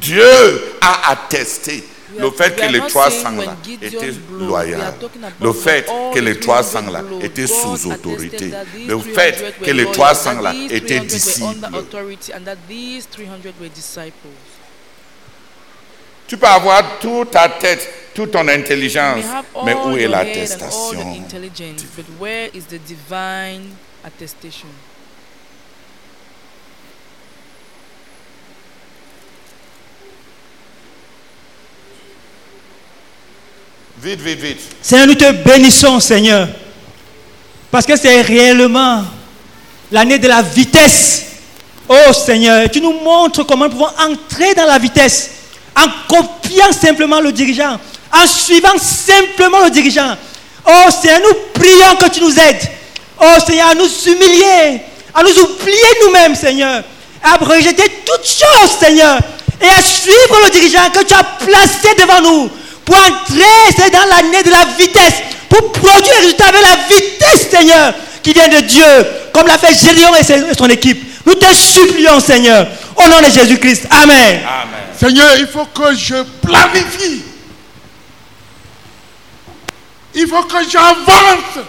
Dieu 0.01 0.77
a 0.81 1.11
attesté 1.13 1.85
le 2.19 2.31
fait 2.31 2.57
que 2.57 2.67
les 2.67 2.79
not 2.81 2.89
300 2.89 3.11
saying 3.11 3.37
là 3.45 3.57
étaient 3.83 4.13
loyaux. 4.31 4.79
Le 5.41 5.53
fait 5.53 5.87
que 6.15 6.19
les 6.19 6.39
300 6.39 6.91
là 6.91 7.01
300 7.01 7.21
étaient 7.21 7.47
sous 7.47 7.87
autorité. 7.91 8.53
Le 8.87 8.95
300 8.97 9.11
fait 9.15 9.55
que 9.61 9.71
les 9.71 9.83
loyal, 9.85 9.93
300 9.93 10.35
that 10.37 10.43
là 10.43 10.55
étaient 10.71 11.01
300 11.01 11.45
were 11.45 11.51
under 11.51 11.69
disciples. 11.69 11.79
authority 11.79 12.33
and 12.33 12.45
that 12.45 12.57
these 12.69 13.07
300 13.11 13.53
were 13.61 13.69
disciples. 13.69 14.31
Tu 16.27 16.37
peux 16.37 16.47
avoir 16.47 16.99
toute 16.99 17.31
ta 17.31 17.49
tête, 17.49 18.13
toute 18.15 18.33
ton 18.33 18.49
intelligence, 18.49 19.17
We 19.25 19.25
have 19.33 19.45
all 19.55 19.65
mais 19.65 19.75
où 19.75 19.97
est 19.97 20.09
l'attestation? 20.09 20.99
intelligence, 21.17 21.83
but 21.97 22.07
where 22.19 22.49
is 22.53 22.65
the 22.65 22.79
divine 22.85 23.71
attestation? 24.05 24.69
Vite, 34.03 34.21
vite, 34.21 34.39
vite. 34.41 34.61
Seigneur, 34.83 35.07
nous 35.07 35.15
te 35.15 35.33
bénissons, 35.33 36.01
Seigneur. 36.01 36.49
Parce 37.71 37.87
que 37.87 37.97
c'est 37.97 38.21
réellement 38.21 39.05
l'année 39.91 40.19
de 40.19 40.29
la 40.29 40.43
vitesse. 40.43 41.25
Oh 41.89 42.13
Seigneur, 42.13 42.69
tu 42.71 42.81
nous 42.81 43.01
montres 43.01 43.47
comment 43.47 43.65
nous 43.67 43.71
pouvons 43.73 43.89
entrer 43.99 44.55
dans 44.55 44.67
la 44.67 44.79
vitesse 44.79 45.31
en 45.77 45.89
copiant 46.09 46.73
simplement 46.73 47.21
le 47.21 47.33
dirigeant, 47.33 47.79
en 48.13 48.27
suivant 48.27 48.79
simplement 48.79 49.61
le 49.65 49.71
dirigeant. 49.71 50.17
Oh 50.67 50.91
Seigneur, 50.91 51.21
nous 51.21 51.61
prions 51.61 51.97
que 51.97 52.09
tu 52.09 52.21
nous 52.21 52.39
aides. 52.39 52.71
Oh 53.21 53.39
Seigneur, 53.47 53.69
à 53.69 53.75
nous 53.75 53.89
humilier, 54.07 54.81
à 55.15 55.23
nous 55.23 55.39
oublier 55.39 55.89
nous-mêmes, 56.05 56.35
Seigneur, 56.35 56.83
à 57.23 57.37
rejeter 57.37 57.91
toutes 58.05 58.27
choses, 58.27 58.79
Seigneur, 58.81 59.19
et 59.61 59.69
à 59.69 59.83
suivre 59.83 60.39
le 60.45 60.51
dirigeant 60.51 60.91
que 60.93 61.05
tu 61.05 61.15
as 61.15 61.25
placé 61.25 61.95
devant 61.99 62.21
nous 62.21 62.51
pour 62.85 62.97
entrer 62.97 63.91
dans 63.91 64.05
l'année 64.09 64.43
de 64.43 64.51
la 64.51 64.65
vitesse, 64.79 65.15
pour 65.49 65.73
produire 65.73 66.13
un 66.19 66.21
résultat 66.21 66.47
avec 66.47 66.61
la 66.63 66.95
vitesse, 66.95 67.49
Seigneur, 67.51 67.95
qui 68.23 68.33
vient 68.33 68.49
de 68.49 68.61
Dieu, 68.61 68.85
comme 69.33 69.47
l'a 69.47 69.59
fait 69.59 69.75
ses- 69.75 69.91
et 69.91 70.55
son 70.59 70.69
équipe. 70.69 71.06
Nous 71.27 71.35
te 71.35 71.53
supplions, 71.53 72.21
Seigneur, 72.21 72.69
au 72.97 73.09
nom 73.09 73.21
de 73.21 73.27
Jésus-Christ. 73.27 73.89
Amen. 73.91 74.41
Amen. 74.47 74.81
Seigneur, 74.97 75.37
il 75.39 75.49
faut 75.49 75.67
que 75.67 75.93
je 75.93 76.23
planifie. 76.41 77.25
Il 80.15 80.29
faut 80.29 80.45
que 80.45 80.71
j'avance. 80.71 81.65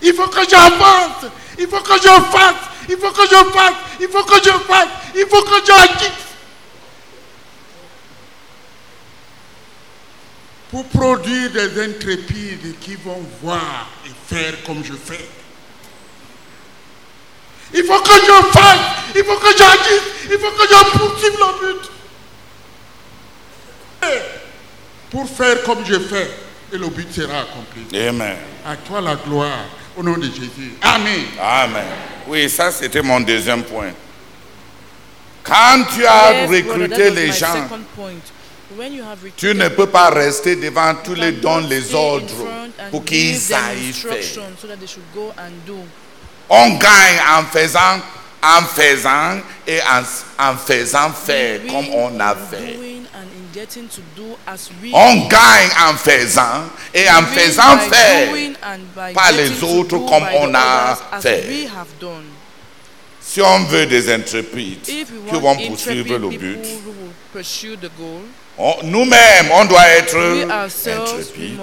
Il 0.00 0.14
faut 0.14 0.28
que 0.28 0.48
j'avance. 0.48 1.30
Il 1.58 1.66
faut 1.66 1.80
que 1.80 1.94
je 1.94 2.08
fasse. 2.08 2.54
Il 2.88 2.96
faut 2.96 3.10
que 3.10 3.22
je 3.24 3.50
fasse. 3.50 3.74
Il 4.00 4.08
faut 4.08 4.24
que 4.24 4.36
je 4.36 4.50
fasse. 4.50 4.88
Il 5.16 5.26
faut 5.28 5.42
que 5.42 5.66
j'agisse. 5.66 6.10
Pour 10.70 10.84
produire 10.86 11.50
des 11.50 11.84
intrépides 11.84 12.78
qui 12.80 12.94
vont 12.94 13.22
voir 13.42 13.88
et 14.06 14.34
faire 14.34 14.62
comme 14.64 14.82
je 14.84 14.94
fais. 14.94 15.28
Il 17.74 17.84
faut 17.84 18.00
que 18.00 18.10
je 18.12 18.58
fasse. 18.58 18.78
Il 19.14 19.24
faut 19.24 19.36
que 19.36 19.56
j'agisse. 19.56 20.02
Il 20.30 20.38
faut 20.38 20.50
que 20.50 20.62
je 20.68 20.98
poursuive 20.98 21.38
le 21.38 21.46
but. 21.60 21.90
Pour 25.10 25.28
faire 25.28 25.62
comme 25.62 25.84
je 25.86 25.98
fais. 25.98 26.30
Et 26.72 26.78
le 26.78 26.88
but 26.88 27.12
sera 27.12 27.40
accompli. 27.40 27.82
Amen. 28.08 28.36
À 28.66 28.76
toi 28.76 29.00
la 29.00 29.16
gloire. 29.16 29.66
Au 29.96 30.02
nom 30.02 30.16
de 30.16 30.24
Jésus. 30.24 30.72
Amen. 30.80 31.24
Amen. 31.40 31.84
Oui, 32.26 32.48
ça 32.48 32.70
c'était 32.70 33.02
mon 33.02 33.20
deuxième 33.20 33.62
point. 33.62 33.90
Quand 35.44 35.84
tu 35.94 36.06
as 36.06 36.32
Yes, 36.32 36.50
recruté 36.50 37.10
les 37.10 37.32
gens, 37.32 37.52
second 37.68 37.82
point. 37.94 38.12
When 38.76 38.94
you 38.94 39.02
have 39.04 39.18
tu 39.36 39.54
ne 39.54 39.68
peux 39.68 39.86
pas 39.88 40.08
rester 40.08 40.56
devant 40.56 40.94
tous 41.04 41.14
les 41.14 41.32
dons, 41.32 41.58
les 41.58 41.94
ordres 41.94 42.46
pour 42.90 43.04
qu'ils 43.04 43.52
aillent 43.52 43.92
faire. 43.92 44.22
so 44.22 44.40
On 46.48 46.70
gagne 46.76 47.20
en 47.38 47.44
faisant, 47.44 48.00
en 48.42 48.62
faisant 48.62 49.38
et 49.66 49.80
en, 49.82 50.02
en 50.50 50.56
faisant 50.56 51.10
faire 51.12 51.60
We 51.62 51.70
comme 51.72 51.88
on 51.94 52.20
a 52.20 52.34
fait. 52.34 52.78
On 54.92 55.26
gagne 55.28 55.70
en 55.88 55.94
faisant 55.94 56.64
et 56.94 57.08
en 57.10 57.22
faisant 57.26 57.78
faire 57.78 58.28
par 59.14 59.32
les 59.32 59.62
autres 59.62 59.98
comme 59.98 60.26
on 60.34 60.54
a 60.54 60.98
fait. 61.20 61.68
Si 63.20 63.40
on 63.40 63.60
veut 63.64 63.86
des 63.86 64.12
intrépides 64.12 64.82
qui 64.82 65.04
vont 65.30 65.56
poursuivre 65.56 66.18
le 66.18 66.28
but, 66.28 66.58
nous-mêmes, 68.84 69.50
on 69.52 69.64
doit 69.64 69.86
être 69.88 70.16
intrépides. 70.86 71.60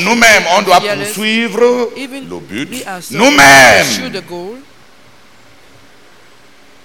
Nous-mêmes, 0.00 0.44
on 0.56 0.62
doit 0.62 0.80
poursuivre 0.80 1.60
le 1.96 2.38
but. 2.40 2.84
Nous-mêmes, 3.12 4.22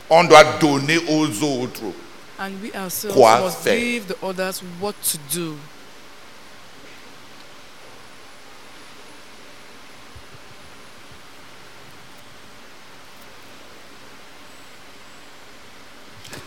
on 0.10 0.24
doit 0.26 0.44
donner 0.60 1.00
aux 1.10 1.44
autres. 1.44 1.82
and 2.40 2.62
we 2.62 2.72
ourselves 2.74 3.14
Quoi 3.16 3.40
must 3.42 3.60
faire? 3.60 3.80
give 3.80 4.08
the 4.08 4.18
others 4.26 4.62
what 4.82 4.96
to 5.04 5.18
do. 5.32 5.56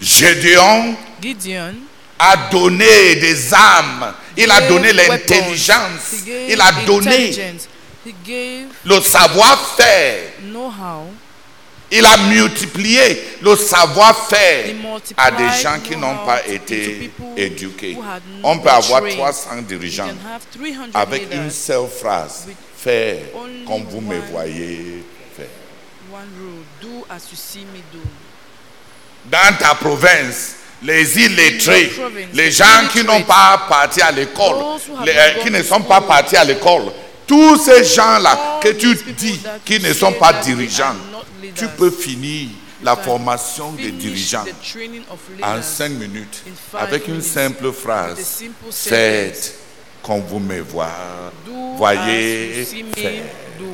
Gédéon 0.00 0.96
Gideon 1.20 1.74
a 2.18 2.36
donné 2.50 3.16
des 3.16 3.54
âmes. 3.54 4.14
Il 4.36 4.50
a 4.50 4.60
donné 4.68 4.92
l'intelligence. 4.92 6.12
He 6.12 6.24
gave 6.24 6.50
Il 6.50 6.60
a 6.60 6.72
donné 6.86 7.54
le 8.84 9.00
savoir-faire. 9.00 10.32
Il 11.90 12.04
a 12.04 12.16
multiplié 12.28 13.22
le 13.42 13.54
savoir-faire 13.54 14.74
à 15.16 15.30
des 15.30 15.48
gens 15.62 15.78
qui 15.80 15.96
n'ont 15.96 16.18
pas 16.26 16.44
été 16.46 17.10
éduqués. 17.36 17.96
On 18.42 18.58
peut 18.58 18.70
avoir 18.70 19.02
trained. 19.02 19.16
300 19.16 19.56
You 19.56 19.62
dirigeants 19.62 20.08
can 20.08 20.28
have 20.28 20.42
300 20.52 20.90
avec 20.94 21.32
une 21.32 21.50
seule 21.50 21.86
phrase. 21.88 22.44
with 22.48 22.56
Faire 22.76 23.18
comme 23.66 23.84
vous 23.84 24.00
me 24.00 24.18
voyez 24.30 25.04
faire. 25.36 25.46
One 26.12 26.28
rule, 26.38 26.64
do 26.80 27.04
as 27.08 27.30
you 27.30 27.36
see 27.36 27.64
me 27.64 27.80
do. 27.92 28.00
Dans 29.24 29.56
ta 29.58 29.74
province, 29.74 30.56
les 30.82 31.18
illettrés, 31.18 31.90
les 32.32 32.50
gens 32.50 32.86
qui 32.92 33.02
n'ont 33.02 33.22
pas 33.22 33.64
parti 33.68 34.00
à 34.02 34.10
l'école, 34.10 34.56
euh, 35.06 35.30
qui 35.42 35.50
ne 35.50 35.62
sont 35.62 35.80
pas 35.82 36.00
partis 36.00 36.36
à 36.36 36.44
l'école, 36.44 36.84
tous 37.26 37.56
ces 37.56 37.82
gens-là 37.84 38.58
que 38.62 38.68
tu 38.68 38.94
dis 39.16 39.40
qui 39.64 39.80
ne 39.80 39.92
sont 39.92 40.12
pas 40.12 40.32
dirigeants, 40.34 40.94
tu 41.54 41.66
peux 41.68 41.90
finir 41.90 42.48
la 42.82 42.94
formation 42.94 43.72
des 43.72 43.90
dirigeants 43.90 44.44
en 45.42 45.62
cinq 45.62 45.90
minutes. 45.90 46.42
avec 46.78 47.08
une 47.08 47.22
simple 47.22 47.72
phrase. 47.72 48.42
Faites 48.70 49.54
comme 50.02 50.20
vous 50.20 50.38
me 50.38 50.60
voyez, 50.60 50.92
Do 51.46 51.52
voyez 51.76 52.52
as 52.52 52.58
you 52.58 52.64
see 52.64 52.82
me 52.84 52.92
faire. 52.92 53.22
do. 53.58 53.64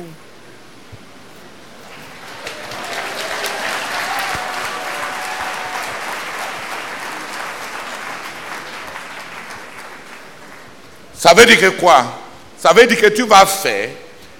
Ça 11.23 11.33
veut 11.33 11.45
dire 11.45 11.57
que 11.57 11.69
quoi? 11.79 12.03
Ça 12.59 12.73
veut 12.73 12.85
dire 12.85 12.99
que 12.99 13.07
tu 13.07 13.23
vas 13.23 13.45
faire 13.45 13.91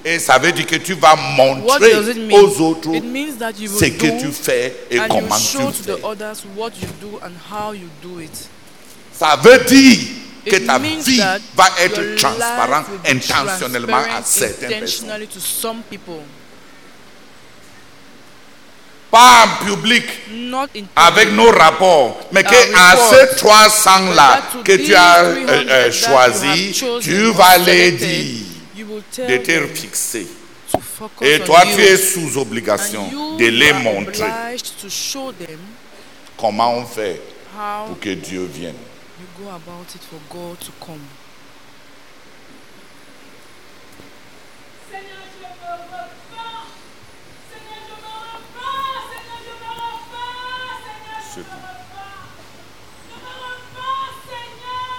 et 0.04 0.19
ça 0.19 0.38
veut 0.38 0.52
dire 0.52 0.65
que 0.67 0.76
tu 0.76 0.96
vas 0.96 1.15
montrer 1.15 1.96
aux 2.30 2.60
autres 2.60 2.93
It 2.93 3.06
means 3.06 3.38
that 3.39 3.54
you 3.58 3.69
ce 3.69 3.86
que 3.86 4.19
tu 4.19 4.30
fais 4.34 4.76
et 4.91 4.98
comment 5.08 5.38
tu 5.38 5.56
to 5.56 5.63
le 5.63 5.72
the 5.72 5.98
fais. 5.98 6.04
others 6.04 6.43
what 6.58 6.72
you 6.82 6.89
do 7.00 7.22
and 7.24 7.32
how 7.50 7.72
you 7.72 7.88
do 8.02 8.19
it. 8.19 8.50
Ça 9.13 9.39
veut 9.41 9.60
dire 9.63 9.98
que 10.46 10.58
ta 10.58 10.78
vie 10.78 11.22
va 11.56 11.69
être 11.80 12.15
transparente 12.17 12.88
intentionnellement 13.08 14.04
à 14.17 14.22
certaines 14.26 14.80
personnes. 14.82 15.06
intentionally 15.08 15.28
to 15.28 15.39
some 15.39 15.84
people, 15.89 16.19
Pas 19.13 19.45
en 19.45 19.65
public 19.65 20.04
avec 20.95 21.32
nos 21.34 21.52
rapports, 21.52 22.19
mais 22.32 22.43
que 22.43 22.76
à 22.76 22.97
ces 22.97 23.36
300 23.36 24.12
là 24.15 24.41
But 24.41 24.41
that 24.41 24.58
to 24.58 24.63
que 24.63 24.76
tu 24.86 24.95
as 24.95 25.23
300 25.23 25.47
euh, 25.49 25.65
euh, 25.69 25.91
choisi, 25.91 26.84
tu 26.99 27.32
vas 27.32 27.58
les 27.60 27.91
dire 27.91 28.45
de 29.28 29.38
te 29.38 29.67
fixer. 29.76 30.28
Et 31.21 31.39
toi, 31.41 31.62
tu 31.76 31.82
es 31.82 31.97
sous 31.97 32.38
obligation 32.39 33.08
de 33.38 33.45
les 33.45 33.73
montrer. 33.73 34.26
comment 36.36 36.73
on 36.78 36.86
fait 36.86 37.21
pour 37.88 37.99
que 37.99 38.10
Dieu 38.15 38.49
vienne. 38.52 38.73
you 39.19 39.28
go 39.45 39.49
about 39.52 39.86
it 39.95 40.02
for 40.10 40.19
God 40.30 40.58
to 40.60 40.71
come. 40.84 40.99
Seigneur, 44.89 45.23
je 45.34 45.45
me 45.45 45.71
repens. 45.71 46.67
Seigneur, 47.49 47.82
je 47.88 47.95
me 48.02 48.10
repens. 48.10 48.97
Seigneur, 49.10 49.39
je 49.45 49.54
me 49.62 49.69
repens. 49.69 50.73
Seigneur, 50.84 51.19
je 51.21 51.30
C'est 51.34 51.39
me 51.39 51.45
tout. 51.45 51.63
repens. 51.63 52.23
Je 53.10 53.15
me 53.21 53.32
repens, 53.47 54.10
Seigneur, 54.30 54.89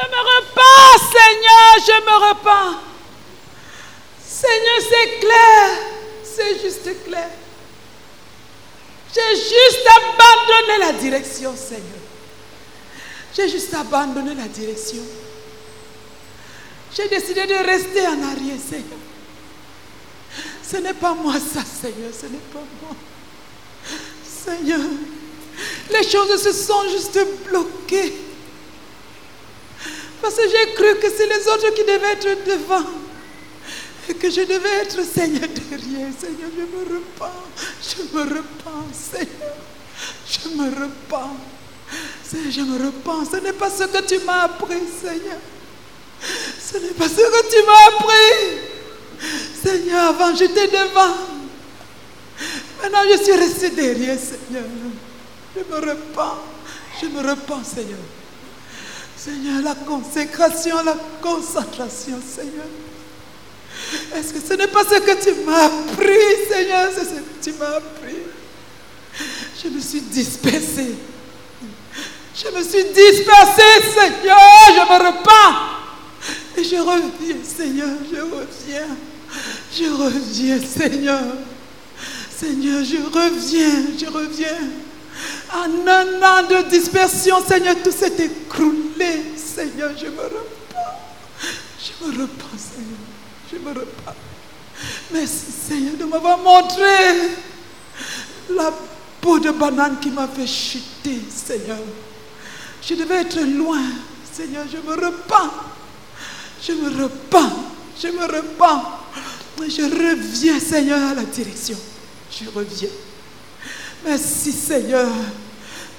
je 0.00 0.08
me 0.08 0.20
repens. 0.36 0.98
Seigneur, 1.12 1.70
je 1.86 2.04
me 2.04 2.28
repens. 2.28 2.78
Seigneur, 4.24 4.78
c'est 4.80 5.20
clair. 5.20 5.68
C'est 6.24 6.60
juste 6.62 7.04
clair. 7.04 7.30
J'ai 9.12 9.36
juste 9.36 9.86
abandonné 9.96 10.78
la 10.78 10.92
direction, 10.92 11.54
Seigneur. 11.56 11.82
J'ai 13.34 13.48
juste 13.48 13.74
abandonné 13.74 14.34
la 14.34 14.48
direction. 14.48 15.02
J'ai 16.94 17.08
décidé 17.08 17.46
de 17.46 17.54
rester 17.54 18.06
en 18.06 18.22
arrière, 18.22 18.58
Seigneur. 18.58 18.98
Ce 20.62 20.76
n'est 20.76 20.94
pas 20.94 21.14
moi 21.14 21.34
ça, 21.34 21.62
Seigneur, 21.64 22.12
ce 22.12 22.26
n'est 22.26 22.38
pas 22.52 22.62
moi. 22.82 22.96
Seigneur, 24.24 24.80
les 25.90 26.08
choses 26.08 26.42
se 26.42 26.52
sont 26.52 26.88
juste 26.90 27.18
bloquées. 27.46 28.14
Parce 30.20 30.34
que 30.34 30.42
j'ai 30.42 30.74
cru 30.74 30.98
que 30.98 31.10
c'est 31.10 31.26
les 31.26 31.46
autres 31.48 31.70
qui 31.74 31.82
devaient 31.82 32.12
être 32.12 32.44
devant. 32.44 32.86
Et 34.08 34.14
que 34.14 34.30
je 34.30 34.40
devais 34.42 34.82
être, 34.82 35.02
Seigneur, 35.04 35.48
derrière. 35.48 36.08
Seigneur, 36.18 36.50
je 36.56 36.62
me 36.62 36.96
repens. 36.96 37.32
Je 37.82 38.16
me 38.16 38.22
repens, 38.22 38.86
Seigneur. 38.92 39.56
Je 40.26 40.48
me 40.48 40.64
repens. 40.64 41.36
Seigneur, 42.24 42.52
je 42.52 42.60
me 42.60 42.86
repens. 42.86 43.24
Ce 43.30 43.36
n'est 43.36 43.52
pas 43.52 43.70
ce 43.70 43.84
que 43.84 44.02
tu 44.02 44.18
m'as 44.24 44.44
appris, 44.44 44.82
Seigneur. 45.00 45.38
Ce 46.22 46.76
n'est 46.78 46.92
pas 46.92 47.08
ce 47.08 47.16
que 47.16 47.50
tu 47.50 47.66
m'as 47.66 47.86
appris. 47.88 48.70
Seigneur, 49.62 50.08
avant 50.08 50.34
j'étais 50.34 50.68
devant. 50.68 51.14
Maintenant 52.82 53.00
je 53.10 53.22
suis 53.22 53.32
resté 53.32 53.70
derrière, 53.70 54.18
Seigneur. 54.18 54.64
Je 55.54 55.60
me 55.60 55.80
repens. 55.80 56.38
Je 57.00 57.06
me 57.06 57.20
repens, 57.20 57.64
Seigneur. 57.64 57.98
Seigneur, 59.22 59.62
la 59.62 59.74
consécration, 59.74 60.82
la 60.82 60.96
concentration, 61.20 62.18
Seigneur. 62.26 62.64
Est-ce 64.14 64.32
que 64.32 64.40
ce 64.40 64.54
n'est 64.54 64.66
pas 64.66 64.82
ce 64.84 64.98
que 64.98 65.22
tu 65.22 65.44
m'as 65.44 65.66
appris, 65.66 66.48
Seigneur? 66.50 66.90
C'est 66.94 67.04
ce 67.04 67.10
que 67.10 67.42
tu 67.42 67.52
m'as 67.58 67.76
appris. 67.76 68.16
Je 69.62 69.68
me 69.68 69.78
suis 69.78 70.00
dispersé. 70.00 70.94
Je 72.34 72.56
me 72.56 72.62
suis 72.62 72.84
dispersé, 72.84 73.62
Seigneur. 73.94 74.38
Je 74.68 74.80
me 74.90 75.06
repens. 75.06 75.56
Et 76.56 76.64
je 76.64 76.76
reviens, 76.76 77.36
Seigneur. 77.44 77.90
Je 78.10 78.20
reviens. 78.20 78.96
Je 79.70 79.84
reviens, 79.84 80.58
Seigneur. 80.66 81.22
Seigneur, 82.34 82.82
je 82.82 82.96
reviens. 82.96 83.84
Je 83.98 84.06
reviens. 84.06 84.58
En 85.52 85.88
un 85.88 86.22
an 86.22 86.42
de 86.48 86.68
dispersion, 86.68 87.44
Seigneur, 87.44 87.76
tout 87.82 87.90
s'est 87.90 88.14
écroulé. 88.18 89.22
Seigneur, 89.36 89.90
je 89.98 90.06
me 90.06 90.22
repens. 90.22 91.00
Je 91.78 92.04
me 92.04 92.22
repens, 92.22 92.56
Seigneur. 92.56 92.98
Je 93.52 93.58
me 93.58 93.68
repens. 93.68 94.14
Merci, 95.12 95.46
Seigneur, 95.68 95.96
de 95.98 96.04
m'avoir 96.04 96.38
montré 96.38 96.84
la 98.50 98.72
peau 99.20 99.38
de 99.38 99.50
banane 99.50 99.98
qui 100.00 100.10
m'a 100.10 100.28
fait 100.28 100.46
chuter, 100.46 101.20
Seigneur. 101.28 101.78
Je 102.82 102.94
devais 102.94 103.22
être 103.22 103.40
loin. 103.40 103.82
Seigneur, 104.32 104.64
je 104.70 104.78
me 104.78 104.94
repens. 104.94 105.50
Je 106.62 106.72
me 106.72 107.02
repens. 107.02 107.52
Je 108.00 108.08
me 108.08 108.22
repens. 108.22 108.82
Je 109.58 109.82
reviens, 109.82 110.58
Seigneur, 110.58 111.10
à 111.10 111.14
la 111.14 111.24
direction. 111.24 111.76
Je 112.30 112.48
reviens. 112.54 112.88
Merci, 114.04 114.52
Seigneur. 114.52 115.08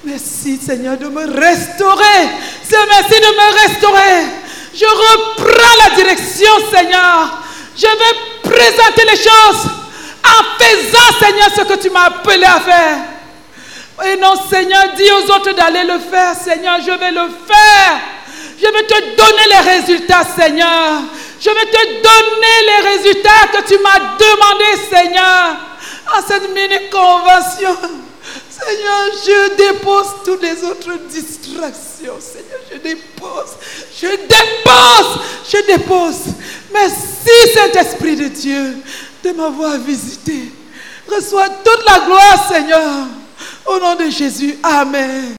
Merci, 0.04 0.58
Seigneur, 0.58 0.98
de 0.98 1.06
me 1.06 1.20
restaurer. 1.20 2.28
C'est 2.68 2.86
merci 2.86 3.20
de 3.20 3.26
me 3.26 3.68
restaurer. 3.68 4.26
Je 4.74 4.84
reprends 4.84 5.88
la 5.88 5.94
direction, 5.94 6.50
Seigneur. 6.72 7.42
Je 7.76 7.86
vais 7.86 8.50
présenter 8.50 9.04
les 9.04 9.16
choses 9.16 9.70
en 10.24 10.64
faisant, 10.64 11.18
Seigneur, 11.20 11.48
ce 11.56 11.62
que 11.62 11.80
tu 11.80 11.90
m'as 11.90 12.06
appelé 12.06 12.44
à 12.44 12.60
faire. 12.60 12.98
Et 14.04 14.16
non, 14.16 14.34
Seigneur, 14.50 14.94
dis 14.96 15.10
aux 15.10 15.30
autres 15.34 15.52
d'aller 15.52 15.84
le 15.84 15.98
faire. 16.00 16.34
Seigneur, 16.34 16.78
je 16.84 16.90
vais 16.90 17.12
le 17.12 17.28
faire. 17.46 18.00
Je 18.58 18.66
vais 18.66 18.86
te 18.86 19.16
donner 19.16 19.46
les 19.48 19.70
résultats, 19.70 20.24
Seigneur. 20.36 21.02
Je 21.40 21.50
vais 21.50 21.66
te 21.66 22.02
donner 22.02 22.56
les 22.66 22.90
résultats 22.90 23.46
que 23.52 23.68
tu 23.68 23.78
m'as 23.80 24.16
demandé, 24.16 24.64
Seigneur, 24.90 25.56
en 26.16 26.26
cette 26.26 26.48
mini-convention. 26.48 27.76
Seigneur, 28.50 29.08
je 29.26 29.56
dépose 29.56 30.06
toutes 30.24 30.42
les 30.42 30.62
autres 30.64 30.98
distractions. 31.08 32.18
Seigneur, 32.20 32.60
je 32.70 32.78
dépose. 32.78 33.56
Je 34.00 34.08
dépose. 34.08 35.20
Je 35.50 35.66
dépose. 35.66 36.20
Merci, 36.72 37.54
Saint-Esprit 37.54 38.16
de 38.16 38.28
Dieu, 38.28 38.76
de 39.24 39.32
m'avoir 39.32 39.78
visité. 39.78 40.52
Reçois 41.08 41.48
toute 41.48 41.84
la 41.86 42.00
gloire, 42.00 42.48
Seigneur. 42.48 43.06
Au 43.66 43.78
nom 43.78 43.94
de 43.96 44.10
Jésus. 44.10 44.56
Amen. 44.62 45.30